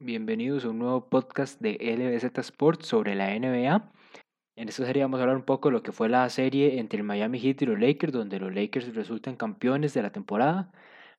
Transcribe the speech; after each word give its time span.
Bienvenidos 0.00 0.64
a 0.64 0.70
un 0.70 0.80
nuevo 0.80 1.08
podcast 1.08 1.60
de 1.60 1.78
LBZ 1.78 2.36
Sports 2.38 2.88
sobre 2.88 3.14
la 3.14 3.28
NBA. 3.38 3.92
En 4.56 4.68
esta 4.68 4.84
serie 4.84 5.04
vamos 5.04 5.20
a 5.20 5.22
hablar 5.22 5.36
un 5.36 5.44
poco 5.44 5.68
de 5.68 5.72
lo 5.72 5.84
que 5.84 5.92
fue 5.92 6.08
la 6.08 6.28
serie 6.30 6.80
entre 6.80 6.98
el 6.98 7.04
Miami 7.04 7.38
Heat 7.38 7.62
y 7.62 7.66
los 7.66 7.78
Lakers, 7.78 8.12
donde 8.12 8.40
los 8.40 8.52
Lakers 8.52 8.92
resultan 8.96 9.36
campeones 9.36 9.94
de 9.94 10.02
la 10.02 10.10
temporada. 10.10 10.72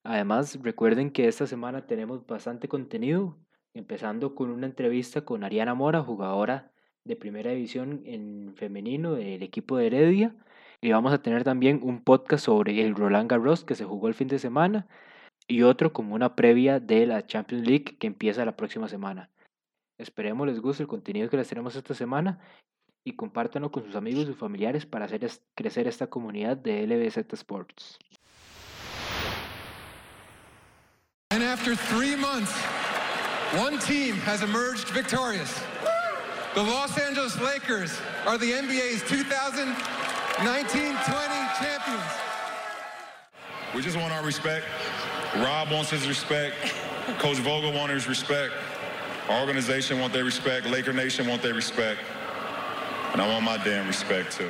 Además, 0.04 0.60
recuerden 0.62 1.12
que 1.12 1.30
esta 1.30 1.48
semana 1.48 1.88
tenemos 1.88 2.28
bastante 2.28 2.68
contenido, 2.68 3.38
empezando 3.73 4.36
con 4.36 4.50
una 4.50 4.68
entrevista 4.68 5.21
con 5.23 5.46
Ariana 5.46 5.73
Mora, 5.73 6.04
jugadora 6.04 6.73
de 7.05 7.16
primera 7.16 7.52
división 7.52 8.02
en 8.04 8.55
femenino 8.57 9.14
del 9.14 9.42
equipo 9.42 9.78
de 9.78 9.88
Heredia. 9.88 10.36
Y 10.82 10.92
vamos 10.92 11.14
a 11.14 11.21
tener 11.21 11.46
también 11.46 11.80
un 11.82 12.04
podcast 12.04 12.44
sobre 12.44 12.86
el 12.86 12.94
Roland 12.94 13.32
Garros 13.32 13.64
que 13.64 13.76
se 13.76 13.86
jugó 13.86 14.10
el 14.10 14.16
fin 14.16 14.28
de 14.28 14.38
semana 14.38 14.86
y 15.48 15.64
otro 15.64 15.93
como 15.93 16.16
una 16.16 16.36
previa 16.36 16.80
de 16.80 17.05
la 17.05 17.25
Champions 17.25 17.68
League 17.68 17.98
que 17.98 18.07
empieza 18.07 18.45
la 18.45 18.55
próxima 18.55 18.88
semana. 18.88 19.30
Esperemos 19.98 20.48
les 20.48 20.59
guste 20.59 20.84
el 20.84 20.90
contenido 20.90 21.30
que 21.30 21.38
les 21.38 21.48
tenemos 21.48 21.76
esta 21.76 21.94
semana 21.94 22.40
y 23.05 23.16
compártanlo 23.16 23.71
con 23.71 23.84
sus 23.84 23.95
amigos 23.95 24.27
y 24.27 24.34
familiares 24.34 24.85
para 24.85 25.05
hacer 25.05 25.30
crecer 25.55 25.88
esta 25.88 26.08
comunidad 26.08 26.58
de 26.58 26.85
LBZ 26.88 27.34
Sports. 27.34 27.99
And 31.31 31.44
after 31.44 31.76
three 31.76 32.16
months, 32.16 32.54
one 33.57 33.77
team 33.80 34.16
has 34.26 34.41
emerged 34.41 34.90
victorious. 34.90 35.62
The 36.55 36.63
Los 36.63 36.98
Angeles 36.98 37.40
Lakers 37.41 37.99
are 38.26 38.38
the 38.38 38.52
NBA's 38.52 39.04
2019-20 39.04 39.76
champions. 41.59 42.26
We 43.76 43.82
just 43.82 43.98
want 43.98 44.13
our 44.13 44.23
respect. 44.23 44.66
Rob 45.44 45.70
wants 45.70 45.89
his 45.89 46.07
respect. 46.07 46.55
Coach 47.20 47.38
Vogel 47.39 47.73
wants 47.73 47.93
his 47.93 48.07
respect. 48.07 48.53
Our 49.27 49.41
organization 49.41 49.99
want 49.99 50.13
their 50.13 50.23
respect. 50.23 50.66
Laker 50.66 50.93
Nation 50.93 51.27
want 51.27 51.41
their 51.41 51.54
respect. 51.54 51.99
And 53.12 53.21
I 53.21 53.27
want 53.27 53.43
my 53.43 53.57
damn 53.57 53.85
respect 53.85 54.32
too. 54.32 54.49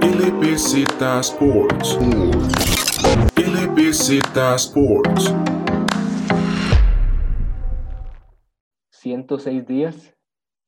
LBZ 0.00 1.24
Sports. 1.24 1.94
LBZ 3.34 4.58
Sports. 4.58 5.32
106 8.90 9.66
días, 9.66 10.14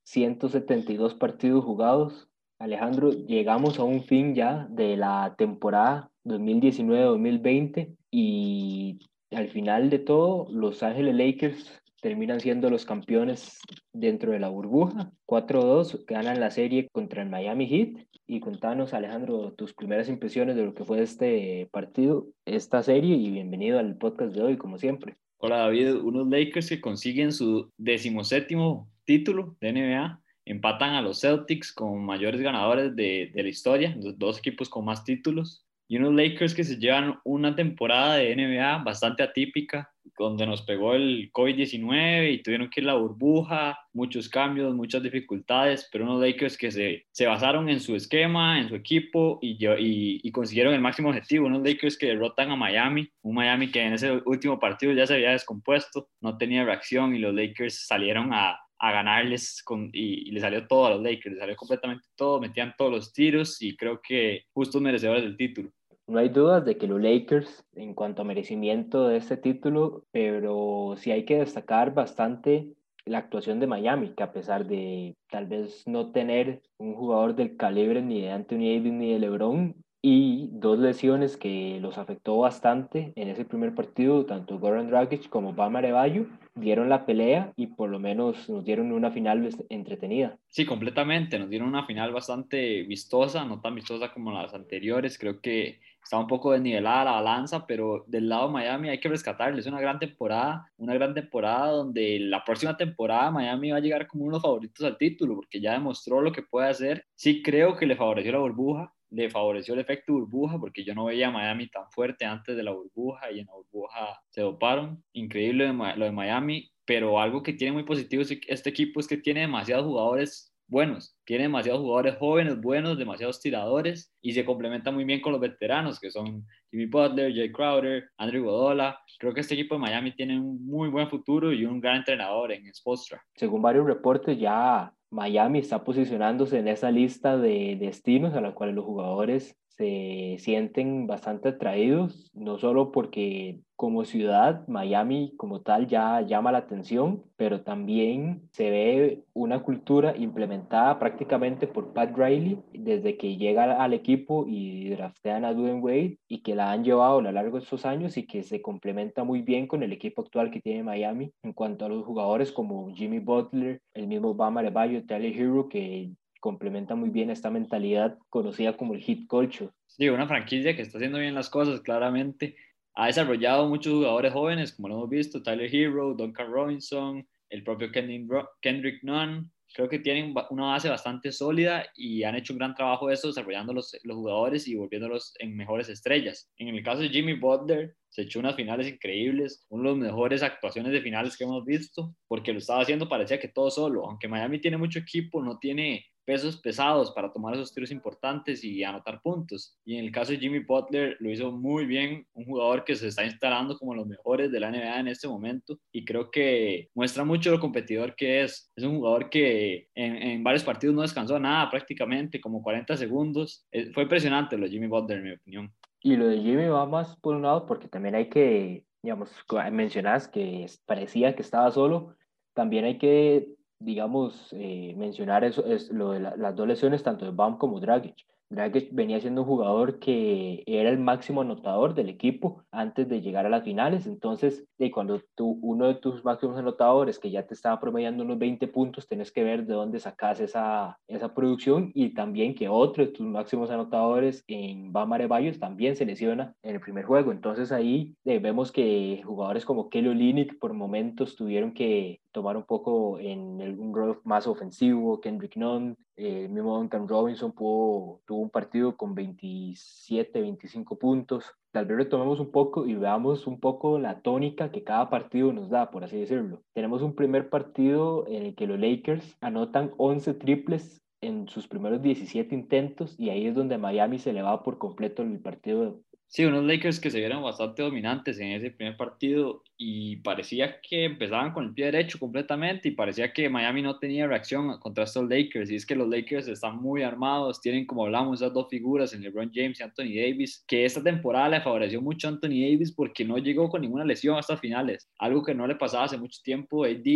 172 0.04 1.14
partidos 1.14 1.64
jugados. 1.64 2.28
Alejandro, 2.58 3.10
llegamos 3.12 3.78
a 3.78 3.84
un 3.84 4.02
fin 4.02 4.34
ya 4.34 4.66
de 4.68 4.96
la 4.96 5.34
temporada 5.38 6.10
2019-2020 6.28 7.96
y 8.10 8.98
al 9.30 9.48
final 9.48 9.90
de 9.90 9.98
todo 9.98 10.46
Los 10.50 10.82
Ángeles 10.82 11.14
Lakers 11.14 11.82
terminan 12.00 12.40
siendo 12.40 12.70
los 12.70 12.84
campeones 12.84 13.58
dentro 13.92 14.32
de 14.32 14.38
la 14.38 14.48
burbuja. 14.48 15.10
4-2 15.26 16.04
ganan 16.06 16.40
la 16.40 16.50
serie 16.50 16.88
contra 16.92 17.22
el 17.22 17.28
Miami 17.28 17.66
Heat. 17.66 18.06
Y 18.30 18.40
contanos, 18.40 18.92
Alejandro, 18.92 19.54
tus 19.54 19.72
primeras 19.72 20.08
impresiones 20.08 20.54
de 20.54 20.64
lo 20.64 20.74
que 20.74 20.84
fue 20.84 21.00
este 21.02 21.66
partido, 21.72 22.26
esta 22.44 22.82
serie, 22.82 23.16
y 23.16 23.30
bienvenido 23.30 23.78
al 23.78 23.96
podcast 23.96 24.34
de 24.34 24.42
hoy, 24.42 24.58
como 24.58 24.78
siempre. 24.78 25.16
Hola 25.38 25.58
David, 25.58 25.94
unos 25.94 26.28
Lakers 26.28 26.68
que 26.68 26.80
consiguen 26.80 27.32
su 27.32 27.70
decimoséptimo 27.78 28.90
título 29.04 29.56
de 29.60 29.72
NBA, 29.72 30.20
empatan 30.44 30.94
a 30.94 31.00
los 31.00 31.20
Celtics 31.20 31.72
como 31.72 31.96
mayores 31.96 32.40
ganadores 32.42 32.94
de, 32.94 33.30
de 33.32 33.42
la 33.42 33.48
historia, 33.48 33.96
los 33.96 34.18
dos 34.18 34.38
equipos 34.38 34.68
con 34.68 34.84
más 34.84 35.04
títulos 35.04 35.64
y 35.88 35.96
unos 35.96 36.14
Lakers 36.14 36.54
que 36.54 36.64
se 36.64 36.76
llevan 36.76 37.18
una 37.24 37.56
temporada 37.56 38.16
de 38.16 38.36
NBA 38.36 38.84
bastante 38.84 39.22
atípica, 39.22 39.90
donde 40.18 40.46
nos 40.46 40.62
pegó 40.62 40.94
el 40.94 41.30
COVID-19 41.32 42.32
y 42.32 42.42
tuvieron 42.42 42.68
que 42.68 42.80
ir 42.80 42.86
la 42.86 42.94
burbuja, 42.94 43.78
muchos 43.94 44.28
cambios, 44.28 44.74
muchas 44.74 45.02
dificultades, 45.02 45.88
pero 45.90 46.04
unos 46.04 46.20
Lakers 46.20 46.58
que 46.58 46.70
se, 46.70 47.06
se 47.10 47.26
basaron 47.26 47.68
en 47.70 47.80
su 47.80 47.96
esquema, 47.96 48.60
en 48.60 48.68
su 48.68 48.74
equipo 48.74 49.38
y, 49.40 49.52
y, 49.64 50.20
y, 50.22 50.30
consiguieron 50.30 50.74
el 50.74 50.80
máximo 50.80 51.08
objetivo, 51.08 51.46
unos 51.46 51.62
Lakers 51.62 51.96
que 51.96 52.06
derrotan 52.06 52.50
a 52.50 52.56
Miami, 52.56 53.10
un 53.22 53.36
Miami 53.36 53.70
que 53.70 53.82
en 53.82 53.94
ese 53.94 54.12
último 54.26 54.58
partido 54.58 54.92
ya 54.92 55.06
se 55.06 55.14
había 55.14 55.30
descompuesto, 55.30 56.10
no 56.20 56.36
tenía 56.36 56.64
reacción 56.64 57.14
y 57.14 57.18
los 57.18 57.34
Lakers 57.34 57.86
salieron 57.86 58.32
a, 58.34 58.58
a 58.78 58.92
ganarles 58.92 59.62
con, 59.62 59.90
y, 59.92 60.28
y, 60.28 60.30
le 60.32 60.40
salió 60.40 60.66
todo 60.66 60.86
a 60.86 60.90
los 60.90 61.02
Lakers, 61.02 61.34
le 61.34 61.40
salió 61.40 61.56
completamente 61.56 62.06
todo, 62.14 62.40
metían 62.40 62.74
todos 62.76 62.90
los 62.90 63.12
tiros 63.12 63.62
y 63.62 63.76
creo 63.76 64.00
que 64.02 64.44
justos 64.52 64.82
merecedores 64.82 65.22
del 65.22 65.36
título. 65.36 65.70
No 66.08 66.18
hay 66.18 66.30
dudas 66.30 66.64
de 66.64 66.78
que 66.78 66.86
los 66.86 67.02
Lakers, 67.02 67.66
en 67.74 67.92
cuanto 67.92 68.22
a 68.22 68.24
merecimiento 68.24 69.06
de 69.06 69.18
este 69.18 69.36
título, 69.36 70.04
pero 70.10 70.94
sí 70.96 71.10
hay 71.10 71.26
que 71.26 71.38
destacar 71.38 71.92
bastante 71.92 72.72
la 73.04 73.18
actuación 73.18 73.60
de 73.60 73.66
Miami, 73.66 74.14
que 74.16 74.22
a 74.22 74.32
pesar 74.32 74.66
de 74.66 75.16
tal 75.30 75.46
vez 75.46 75.86
no 75.86 76.10
tener 76.10 76.62
un 76.78 76.94
jugador 76.94 77.34
del 77.34 77.58
calibre 77.58 78.00
ni 78.00 78.22
de 78.22 78.30
Anthony 78.30 78.74
Davis 78.74 78.92
ni 78.92 79.12
de 79.12 79.18
LeBron, 79.18 79.74
y 80.00 80.48
dos 80.52 80.78
lesiones 80.78 81.36
que 81.36 81.78
los 81.80 81.98
afectó 81.98 82.38
bastante 82.38 83.12
en 83.16 83.28
ese 83.28 83.44
primer 83.44 83.74
partido, 83.74 84.24
tanto 84.26 84.58
Goran 84.58 84.88
Dragic 84.88 85.28
como 85.28 85.52
Bam 85.52 85.76
Adebayo 85.76 86.26
dieron 86.54 86.88
la 86.88 87.04
pelea 87.04 87.52
y 87.56 87.68
por 87.68 87.90
lo 87.90 87.98
menos 87.98 88.48
nos 88.48 88.64
dieron 88.64 88.92
una 88.92 89.10
final 89.10 89.48
entretenida. 89.68 90.38
Sí, 90.48 90.64
completamente, 90.64 91.38
nos 91.38 91.50
dieron 91.50 91.68
una 91.68 91.84
final 91.86 92.12
bastante 92.12 92.84
vistosa, 92.84 93.44
no 93.44 93.60
tan 93.60 93.74
vistosa 93.74 94.12
como 94.12 94.32
las 94.32 94.54
anteriores, 94.54 95.18
creo 95.18 95.40
que 95.40 95.80
está 96.08 96.18
un 96.18 96.26
poco 96.26 96.52
desnivelada 96.52 97.04
la 97.04 97.10
balanza, 97.12 97.66
pero 97.66 98.02
del 98.06 98.30
lado 98.30 98.46
de 98.46 98.54
Miami 98.54 98.88
hay 98.88 98.98
que 98.98 99.10
rescatarles 99.10 99.66
una 99.66 99.78
gran 99.78 99.98
temporada, 99.98 100.72
una 100.78 100.94
gran 100.94 101.12
temporada 101.12 101.70
donde 101.70 102.18
la 102.18 102.42
próxima 102.44 102.78
temporada 102.78 103.30
Miami 103.30 103.72
va 103.72 103.76
a 103.76 103.80
llegar 103.80 104.06
como 104.06 104.24
uno 104.24 104.32
de 104.32 104.36
los 104.36 104.42
favoritos 104.42 104.86
al 104.86 104.96
título, 104.96 105.34
porque 105.34 105.60
ya 105.60 105.72
demostró 105.72 106.22
lo 106.22 106.32
que 106.32 106.42
puede 106.42 106.70
hacer. 106.70 107.04
Sí 107.14 107.42
creo 107.42 107.76
que 107.76 107.84
le 107.84 107.94
favoreció 107.94 108.32
la 108.32 108.38
burbuja, 108.38 108.90
le 109.10 109.28
favoreció 109.28 109.74
el 109.74 109.80
efecto 109.80 110.14
burbuja 110.14 110.58
porque 110.58 110.82
yo 110.82 110.94
no 110.94 111.04
veía 111.04 111.28
a 111.28 111.30
Miami 111.30 111.68
tan 111.68 111.90
fuerte 111.90 112.24
antes 112.24 112.56
de 112.56 112.62
la 112.62 112.70
burbuja 112.70 113.30
y 113.30 113.40
en 113.40 113.46
la 113.46 113.52
burbuja 113.52 114.18
se 114.30 114.40
doparon. 114.40 115.04
Increíble 115.12 115.70
lo 115.74 116.04
de 116.06 116.12
Miami, 116.12 116.70
pero 116.86 117.20
algo 117.20 117.42
que 117.42 117.52
tiene 117.52 117.74
muy 117.74 117.84
positivo 117.84 118.22
este 118.22 118.70
equipo 118.70 118.98
es 118.98 119.06
que 119.06 119.18
tiene 119.18 119.40
demasiados 119.40 119.84
jugadores 119.84 120.47
buenos, 120.68 121.16
tiene 121.24 121.44
demasiados 121.44 121.80
jugadores 121.80 122.16
jóvenes 122.18 122.60
buenos, 122.60 122.98
demasiados 122.98 123.40
tiradores 123.40 124.14
y 124.20 124.32
se 124.32 124.44
complementa 124.44 124.90
muy 124.90 125.04
bien 125.04 125.20
con 125.20 125.32
los 125.32 125.40
veteranos 125.40 125.98
que 125.98 126.10
son 126.10 126.46
Jimmy 126.70 126.86
Butler, 126.86 127.34
Jay 127.34 127.50
Crowder, 127.50 128.10
Andrew 128.18 128.44
Godola. 128.44 129.00
Creo 129.18 129.32
que 129.32 129.40
este 129.40 129.54
equipo 129.54 129.74
de 129.74 129.80
Miami 129.80 130.14
tiene 130.14 130.38
un 130.38 130.64
muy 130.64 130.88
buen 130.88 131.08
futuro 131.08 131.52
y 131.52 131.64
un 131.64 131.80
gran 131.80 131.96
entrenador 131.96 132.52
en 132.52 132.72
Spostra. 132.74 133.22
Según 133.34 133.62
varios 133.62 133.86
reportes 133.86 134.38
ya 134.38 134.92
Miami 135.10 135.60
está 135.60 135.82
posicionándose 135.82 136.58
en 136.58 136.68
esa 136.68 136.90
lista 136.90 137.38
de 137.38 137.76
destinos 137.80 138.34
a 138.34 138.42
la 138.42 138.52
cual 138.52 138.74
los 138.74 138.84
jugadores 138.84 139.58
se 139.78 140.36
sienten 140.40 141.06
bastante 141.06 141.50
atraídos, 141.50 142.30
no 142.34 142.58
solo 142.58 142.90
porque 142.90 143.60
como 143.76 144.04
ciudad 144.04 144.66
Miami 144.66 145.34
como 145.36 145.60
tal 145.60 145.86
ya 145.86 146.20
llama 146.22 146.50
la 146.50 146.58
atención, 146.58 147.22
pero 147.36 147.62
también 147.62 148.42
se 148.50 148.70
ve 148.70 149.22
una 149.34 149.62
cultura 149.62 150.16
implementada 150.16 150.98
prácticamente 150.98 151.68
por 151.68 151.92
Pat 151.92 152.10
Riley 152.16 152.60
desde 152.72 153.16
que 153.16 153.36
llega 153.36 153.80
al 153.80 153.94
equipo 153.94 154.46
y 154.48 154.88
draftean 154.90 155.44
a 155.44 155.54
Dwayne 155.54 155.80
Wade 155.80 156.18
y 156.26 156.42
que 156.42 156.56
la 156.56 156.72
han 156.72 156.82
llevado 156.82 157.20
a 157.20 157.22
lo 157.22 157.30
largo 157.30 157.56
de 157.56 157.62
estos 157.62 157.86
años 157.86 158.16
y 158.16 158.26
que 158.26 158.42
se 158.42 158.60
complementa 158.60 159.22
muy 159.22 159.42
bien 159.42 159.68
con 159.68 159.84
el 159.84 159.92
equipo 159.92 160.22
actual 160.22 160.50
que 160.50 160.60
tiene 160.60 160.82
Miami 160.82 161.32
en 161.44 161.52
cuanto 161.52 161.84
a 161.84 161.88
los 161.88 162.04
jugadores 162.04 162.50
como 162.50 162.92
Jimmy 162.92 163.20
Butler, 163.20 163.80
el 163.94 164.08
mismo 164.08 164.34
Bama 164.34 164.60
Adebayo, 164.60 165.06
Tyler 165.06 165.36
Hero 165.36 165.68
que 165.68 166.10
complementa 166.40 166.94
muy 166.94 167.10
bien 167.10 167.30
esta 167.30 167.50
mentalidad 167.50 168.18
conocida 168.28 168.76
como 168.76 168.94
el 168.94 169.00
hit 169.00 169.26
culture. 169.26 169.70
Sí, 169.86 170.08
una 170.08 170.28
franquicia 170.28 170.76
que 170.76 170.82
está 170.82 170.98
haciendo 170.98 171.18
bien 171.18 171.34
las 171.34 171.50
cosas, 171.50 171.80
claramente. 171.80 172.56
Ha 172.94 173.06
desarrollado 173.06 173.68
muchos 173.68 173.92
jugadores 173.92 174.32
jóvenes, 174.32 174.72
como 174.72 174.88
lo 174.88 174.94
hemos 174.94 175.08
visto, 175.08 175.42
Tyler 175.42 175.74
Hero, 175.74 176.14
Duncan 176.14 176.50
Robinson, 176.50 177.26
el 177.48 177.62
propio 177.62 177.90
Kendrick 177.92 179.02
Nunn. 179.02 179.50
Creo 179.74 179.88
que 179.88 179.98
tienen 179.98 180.34
una 180.50 180.68
base 180.68 180.88
bastante 180.88 181.30
sólida 181.30 181.86
y 181.94 182.22
han 182.22 182.34
hecho 182.34 182.54
un 182.54 182.58
gran 182.58 182.74
trabajo 182.74 183.08
de 183.08 183.14
eso, 183.14 183.28
desarrollando 183.28 183.74
los, 183.74 183.96
los 184.02 184.16
jugadores 184.16 184.66
y 184.66 184.76
volviéndolos 184.76 185.34
en 185.38 185.56
mejores 185.56 185.88
estrellas. 185.90 186.50
En 186.56 186.68
el 186.68 186.82
caso 186.82 187.02
de 187.02 187.10
Jimmy 187.10 187.34
Butler, 187.34 187.94
se 188.08 188.22
echó 188.22 188.40
unas 188.40 188.56
finales 188.56 188.88
increíbles, 188.88 189.66
una 189.68 189.90
de 189.90 189.96
las 189.96 190.06
mejores 190.06 190.42
actuaciones 190.42 190.92
de 190.92 191.02
finales 191.02 191.36
que 191.36 191.44
hemos 191.44 191.64
visto, 191.64 192.14
porque 192.26 192.52
lo 192.52 192.58
estaba 192.58 192.80
haciendo 192.80 193.08
parecía 193.08 193.38
que 193.38 193.48
todo 193.48 193.70
solo, 193.70 194.06
aunque 194.06 194.26
Miami 194.26 194.60
tiene 194.60 194.78
mucho 194.78 194.98
equipo, 194.98 195.42
no 195.42 195.58
tiene 195.58 196.06
pesos 196.28 196.60
pesados 196.60 197.10
para 197.12 197.32
tomar 197.32 197.54
esos 197.54 197.72
tiros 197.72 197.90
importantes 197.90 198.62
y 198.62 198.84
anotar 198.84 199.22
puntos. 199.22 199.78
Y 199.82 199.96
en 199.96 200.04
el 200.04 200.12
caso 200.12 200.32
de 200.32 200.38
Jimmy 200.38 200.58
Butler 200.58 201.16
lo 201.20 201.30
hizo 201.30 201.50
muy 201.50 201.86
bien, 201.86 202.26
un 202.34 202.44
jugador 202.44 202.84
que 202.84 202.94
se 202.94 203.08
está 203.08 203.24
instalando 203.24 203.78
como 203.78 203.94
los 203.94 204.06
mejores 204.06 204.52
de 204.52 204.60
la 204.60 204.70
NBA 204.70 205.00
en 205.00 205.08
este 205.08 205.26
momento 205.26 205.78
y 205.90 206.04
creo 206.04 206.30
que 206.30 206.90
muestra 206.94 207.24
mucho 207.24 207.50
lo 207.50 207.58
competidor 207.60 208.14
que 208.14 208.42
es. 208.42 208.70
Es 208.76 208.84
un 208.84 208.96
jugador 208.98 209.30
que 209.30 209.88
en, 209.94 210.16
en 210.16 210.44
varios 210.44 210.64
partidos 210.64 210.94
no 210.94 211.00
descansó 211.00 211.40
nada 211.40 211.70
prácticamente, 211.70 212.42
como 212.42 212.62
40 212.62 212.94
segundos. 212.98 213.64
Eh, 213.72 213.90
fue 213.94 214.02
impresionante 214.02 214.58
lo 214.58 214.66
de 214.66 214.72
Jimmy 214.72 214.86
Butler 214.86 215.20
en 215.20 215.24
mi 215.24 215.32
opinión. 215.32 215.74
Y 216.02 216.16
lo 216.16 216.28
de 216.28 216.42
Jimmy 216.42 216.66
va 216.66 216.84
más 216.84 217.16
por 217.16 217.36
un 217.36 217.42
lado 217.42 217.64
porque 217.64 217.88
también 217.88 218.14
hay 218.14 218.28
que 218.28 218.84
digamos, 219.02 219.30
mencionas 219.72 220.28
que 220.28 220.66
parecía 220.84 221.34
que 221.34 221.42
estaba 221.42 221.70
solo, 221.70 222.16
también 222.52 222.84
hay 222.84 222.98
que, 222.98 223.54
digamos, 223.80 224.48
eh, 224.52 224.94
mencionar 224.96 225.44
eso, 225.44 225.64
es 225.66 225.90
lo 225.90 226.12
de 226.12 226.20
las 226.20 226.56
dos 226.56 226.66
lesiones, 226.66 227.02
tanto 227.02 227.24
de 227.24 227.32
Baum 227.32 227.58
como 227.58 227.80
Dragic. 227.80 228.16
Dragic 228.50 228.88
venía 228.92 229.20
siendo 229.20 229.42
un 229.42 229.46
jugador 229.46 229.98
que 229.98 230.62
era 230.66 230.88
el 230.88 230.98
máximo 230.98 231.42
anotador 231.42 231.94
del 231.94 232.08
equipo 232.08 232.64
antes 232.70 233.06
de 233.06 233.20
llegar 233.20 233.44
a 233.44 233.50
las 233.50 233.62
finales. 233.62 234.06
Entonces, 234.06 234.64
de 234.78 234.90
cuando 234.90 235.20
tú, 235.34 235.58
uno 235.60 235.86
de 235.86 235.96
tus 235.96 236.24
máximos 236.24 236.56
anotadores 236.56 237.18
que 237.18 237.30
ya 237.30 237.46
te 237.46 237.52
estaba 237.52 237.78
promediando 237.78 238.24
unos 238.24 238.38
20 238.38 238.66
puntos, 238.68 239.06
tienes 239.06 239.32
que 239.32 239.44
ver 239.44 239.66
de 239.66 239.74
dónde 239.74 240.00
sacas 240.00 240.40
esa, 240.40 240.98
esa 241.08 241.34
producción 241.34 241.90
y 241.94 242.14
también 242.14 242.54
que 242.54 242.68
otro 242.70 243.04
de 243.04 243.12
tus 243.12 243.26
máximos 243.26 243.70
anotadores 243.70 244.42
en 244.46 244.92
Bamare 244.92 245.26
Bayos 245.26 245.58
también 245.58 245.94
se 245.96 246.06
lesiona 246.06 246.54
en 246.62 246.76
el 246.76 246.80
primer 246.80 247.04
juego. 247.04 247.32
Entonces 247.32 247.70
ahí 247.70 248.14
eh, 248.24 248.38
vemos 248.38 248.72
que 248.72 249.20
jugadores 249.26 249.66
como 249.66 249.90
Kelly 249.90 250.08
Olynyk 250.08 250.58
por 250.58 250.72
momentos 250.72 251.36
tuvieron 251.36 251.74
que 251.74 252.20
tomar 252.32 252.56
un 252.56 252.64
poco 252.64 253.18
en 253.18 253.60
un 253.78 253.94
rol 253.94 254.20
más 254.24 254.46
ofensivo. 254.46 255.20
Kendrick 255.20 255.56
Nunn, 255.56 255.96
eh, 256.16 256.44
el 256.44 256.50
mismo 256.50 256.76
Duncan 256.76 257.08
Robinson 257.08 257.52
pudo, 257.52 258.20
tuvo 258.26 258.40
un 258.40 258.50
partido 258.50 258.96
con 258.96 259.14
27, 259.14 260.40
25 260.40 260.98
puntos. 260.98 261.44
Tal 261.70 261.86
vez 261.86 261.98
retomemos 261.98 262.40
un 262.40 262.50
poco 262.50 262.86
y 262.86 262.94
veamos 262.94 263.46
un 263.46 263.60
poco 263.60 263.98
la 263.98 264.20
tónica 264.20 264.70
que 264.70 264.84
cada 264.84 265.10
partido 265.10 265.52
nos 265.52 265.70
da, 265.70 265.90
por 265.90 266.04
así 266.04 266.18
decirlo. 266.18 266.62
Tenemos 266.72 267.02
un 267.02 267.14
primer 267.14 267.48
partido 267.50 268.26
en 268.26 268.44
el 268.46 268.54
que 268.54 268.66
los 268.66 268.78
Lakers 268.78 269.36
anotan 269.40 269.92
11 269.96 270.34
triples 270.34 271.02
en 271.20 271.48
sus 271.48 271.66
primeros 271.66 272.00
17 272.02 272.54
intentos 272.54 273.18
y 273.18 273.30
ahí 273.30 273.46
es 273.46 273.54
donde 273.54 273.78
Miami 273.78 274.18
se 274.18 274.32
le 274.32 274.42
va 274.42 274.62
por 274.62 274.78
completo 274.78 275.22
el 275.22 275.40
partido 275.40 276.00
Sí, 276.30 276.44
unos 276.44 276.64
Lakers 276.64 277.00
que 277.00 277.10
se 277.10 277.18
vieron 277.20 277.42
bastante 277.42 277.82
dominantes 277.82 278.38
en 278.38 278.48
ese 278.52 278.70
primer 278.70 278.98
partido 278.98 279.62
y 279.78 280.16
parecía 280.16 280.78
que 280.82 281.04
empezaban 281.04 281.54
con 281.54 281.64
el 281.64 281.72
pie 281.72 281.86
derecho 281.86 282.18
completamente 282.18 282.88
y 282.88 282.90
parecía 282.90 283.32
que 283.32 283.48
Miami 283.48 283.80
no 283.80 283.98
tenía 283.98 284.26
reacción 284.26 284.78
contra 284.78 285.04
estos 285.04 285.26
Lakers. 285.26 285.70
Y 285.70 285.76
es 285.76 285.86
que 285.86 285.96
los 285.96 286.06
Lakers 286.06 286.46
están 286.48 286.76
muy 286.82 287.02
armados, 287.02 287.62
tienen 287.62 287.86
como 287.86 288.04
hablamos 288.04 288.42
esas 288.42 288.52
dos 288.52 288.68
figuras 288.68 289.14
en 289.14 289.22
LeBron 289.22 289.50
James 289.54 289.80
y 289.80 289.82
Anthony 289.82 290.14
Davis, 290.16 290.62
que 290.68 290.84
esta 290.84 291.02
temporada 291.02 291.48
le 291.48 291.60
favoreció 291.62 292.02
mucho 292.02 292.28
a 292.28 292.32
Anthony 292.32 292.60
Davis 292.60 292.92
porque 292.92 293.24
no 293.24 293.38
llegó 293.38 293.70
con 293.70 293.80
ninguna 293.80 294.04
lesión 294.04 294.36
hasta 294.38 294.58
finales, 294.58 295.08
algo 295.18 295.42
que 295.42 295.54
no 295.54 295.66
le 295.66 295.76
pasaba 295.76 296.04
hace 296.04 296.18
mucho 296.18 296.40
tiempo. 296.44 296.84
AD 296.84 297.06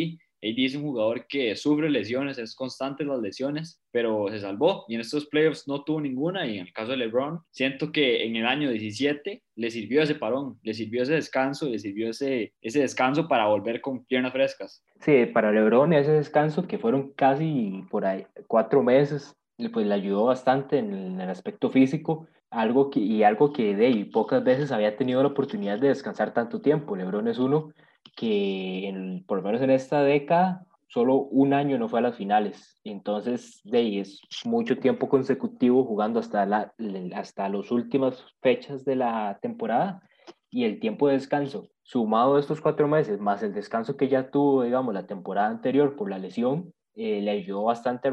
AD 0.42 0.58
es 0.58 0.74
un 0.74 0.82
jugador 0.82 1.26
que 1.28 1.54
sufre 1.54 1.88
lesiones, 1.88 2.36
es 2.38 2.54
constante 2.54 3.04
las 3.04 3.20
lesiones, 3.20 3.80
pero 3.92 4.26
se 4.28 4.40
salvó 4.40 4.84
y 4.88 4.96
en 4.96 5.00
estos 5.00 5.26
playoffs 5.26 5.68
no 5.68 5.84
tuvo 5.84 6.00
ninguna 6.00 6.46
y 6.46 6.58
en 6.58 6.66
el 6.66 6.72
caso 6.72 6.90
de 6.90 6.96
LeBron, 6.96 7.40
siento 7.50 7.92
que 7.92 8.24
en 8.24 8.34
el 8.36 8.46
año 8.46 8.70
17 8.70 9.42
le 9.54 9.70
sirvió 9.70 10.02
ese 10.02 10.16
parón, 10.16 10.58
le 10.62 10.74
sirvió 10.74 11.04
ese 11.04 11.14
descanso, 11.14 11.68
le 11.68 11.78
sirvió 11.78 12.10
ese, 12.10 12.52
ese 12.60 12.80
descanso 12.80 13.28
para 13.28 13.46
volver 13.46 13.80
con 13.80 14.04
piernas 14.04 14.32
frescas. 14.32 14.84
Sí, 15.00 15.26
para 15.26 15.52
LeBron 15.52 15.92
ese 15.92 16.12
descanso 16.12 16.66
que 16.66 16.78
fueron 16.78 17.12
casi 17.12 17.84
por 17.90 18.04
ahí 18.04 18.26
cuatro 18.48 18.82
meses, 18.82 19.36
pues 19.72 19.86
le 19.86 19.94
ayudó 19.94 20.24
bastante 20.24 20.78
en 20.78 21.20
el, 21.20 21.30
aspecto 21.30 21.70
físico, 21.70 22.26
algo 22.50 22.90
que, 22.90 23.00
y 23.00 23.22
algo 23.22 23.52
que 23.52 23.76
de 23.76 24.04
pocas 24.12 24.42
veces 24.42 24.72
había 24.72 24.96
tenido 24.96 25.22
la 25.22 25.28
oportunidad 25.28 25.78
de 25.78 25.88
descansar 25.88 26.34
tanto 26.34 26.60
tiempo. 26.60 26.96
LeBron 26.96 27.28
es 27.28 27.38
uno 27.38 27.72
que 28.16 28.88
en, 28.88 29.24
por 29.24 29.38
lo 29.38 29.44
menos 29.44 29.62
en 29.62 29.70
esta 29.70 30.02
década 30.02 30.66
solo 30.92 31.16
un 31.16 31.54
año 31.54 31.78
no 31.78 31.88
fue 31.88 32.00
a 32.00 32.02
las 32.02 32.16
finales. 32.16 32.78
Entonces, 32.84 33.62
de 33.64 34.00
es 34.00 34.20
mucho 34.44 34.78
tiempo 34.78 35.08
consecutivo 35.08 35.84
jugando 35.84 36.20
hasta, 36.20 36.44
la, 36.44 36.74
hasta 37.14 37.48
las 37.48 37.70
últimas 37.70 38.22
fechas 38.42 38.84
de 38.84 38.96
la 38.96 39.38
temporada 39.40 40.02
y 40.50 40.64
el 40.64 40.80
tiempo 40.80 41.08
de 41.08 41.14
descanso, 41.14 41.70
sumado 41.82 42.36
a 42.36 42.40
estos 42.40 42.60
cuatro 42.60 42.86
meses, 42.88 43.18
más 43.18 43.42
el 43.42 43.54
descanso 43.54 43.96
que 43.96 44.08
ya 44.08 44.30
tuvo, 44.30 44.64
digamos, 44.64 44.92
la 44.92 45.06
temporada 45.06 45.48
anterior 45.48 45.96
por 45.96 46.10
la 46.10 46.18
lesión, 46.18 46.74
eh, 46.94 47.22
le 47.22 47.30
ayudó 47.30 47.64
bastante 47.64 48.08
a 48.08 48.12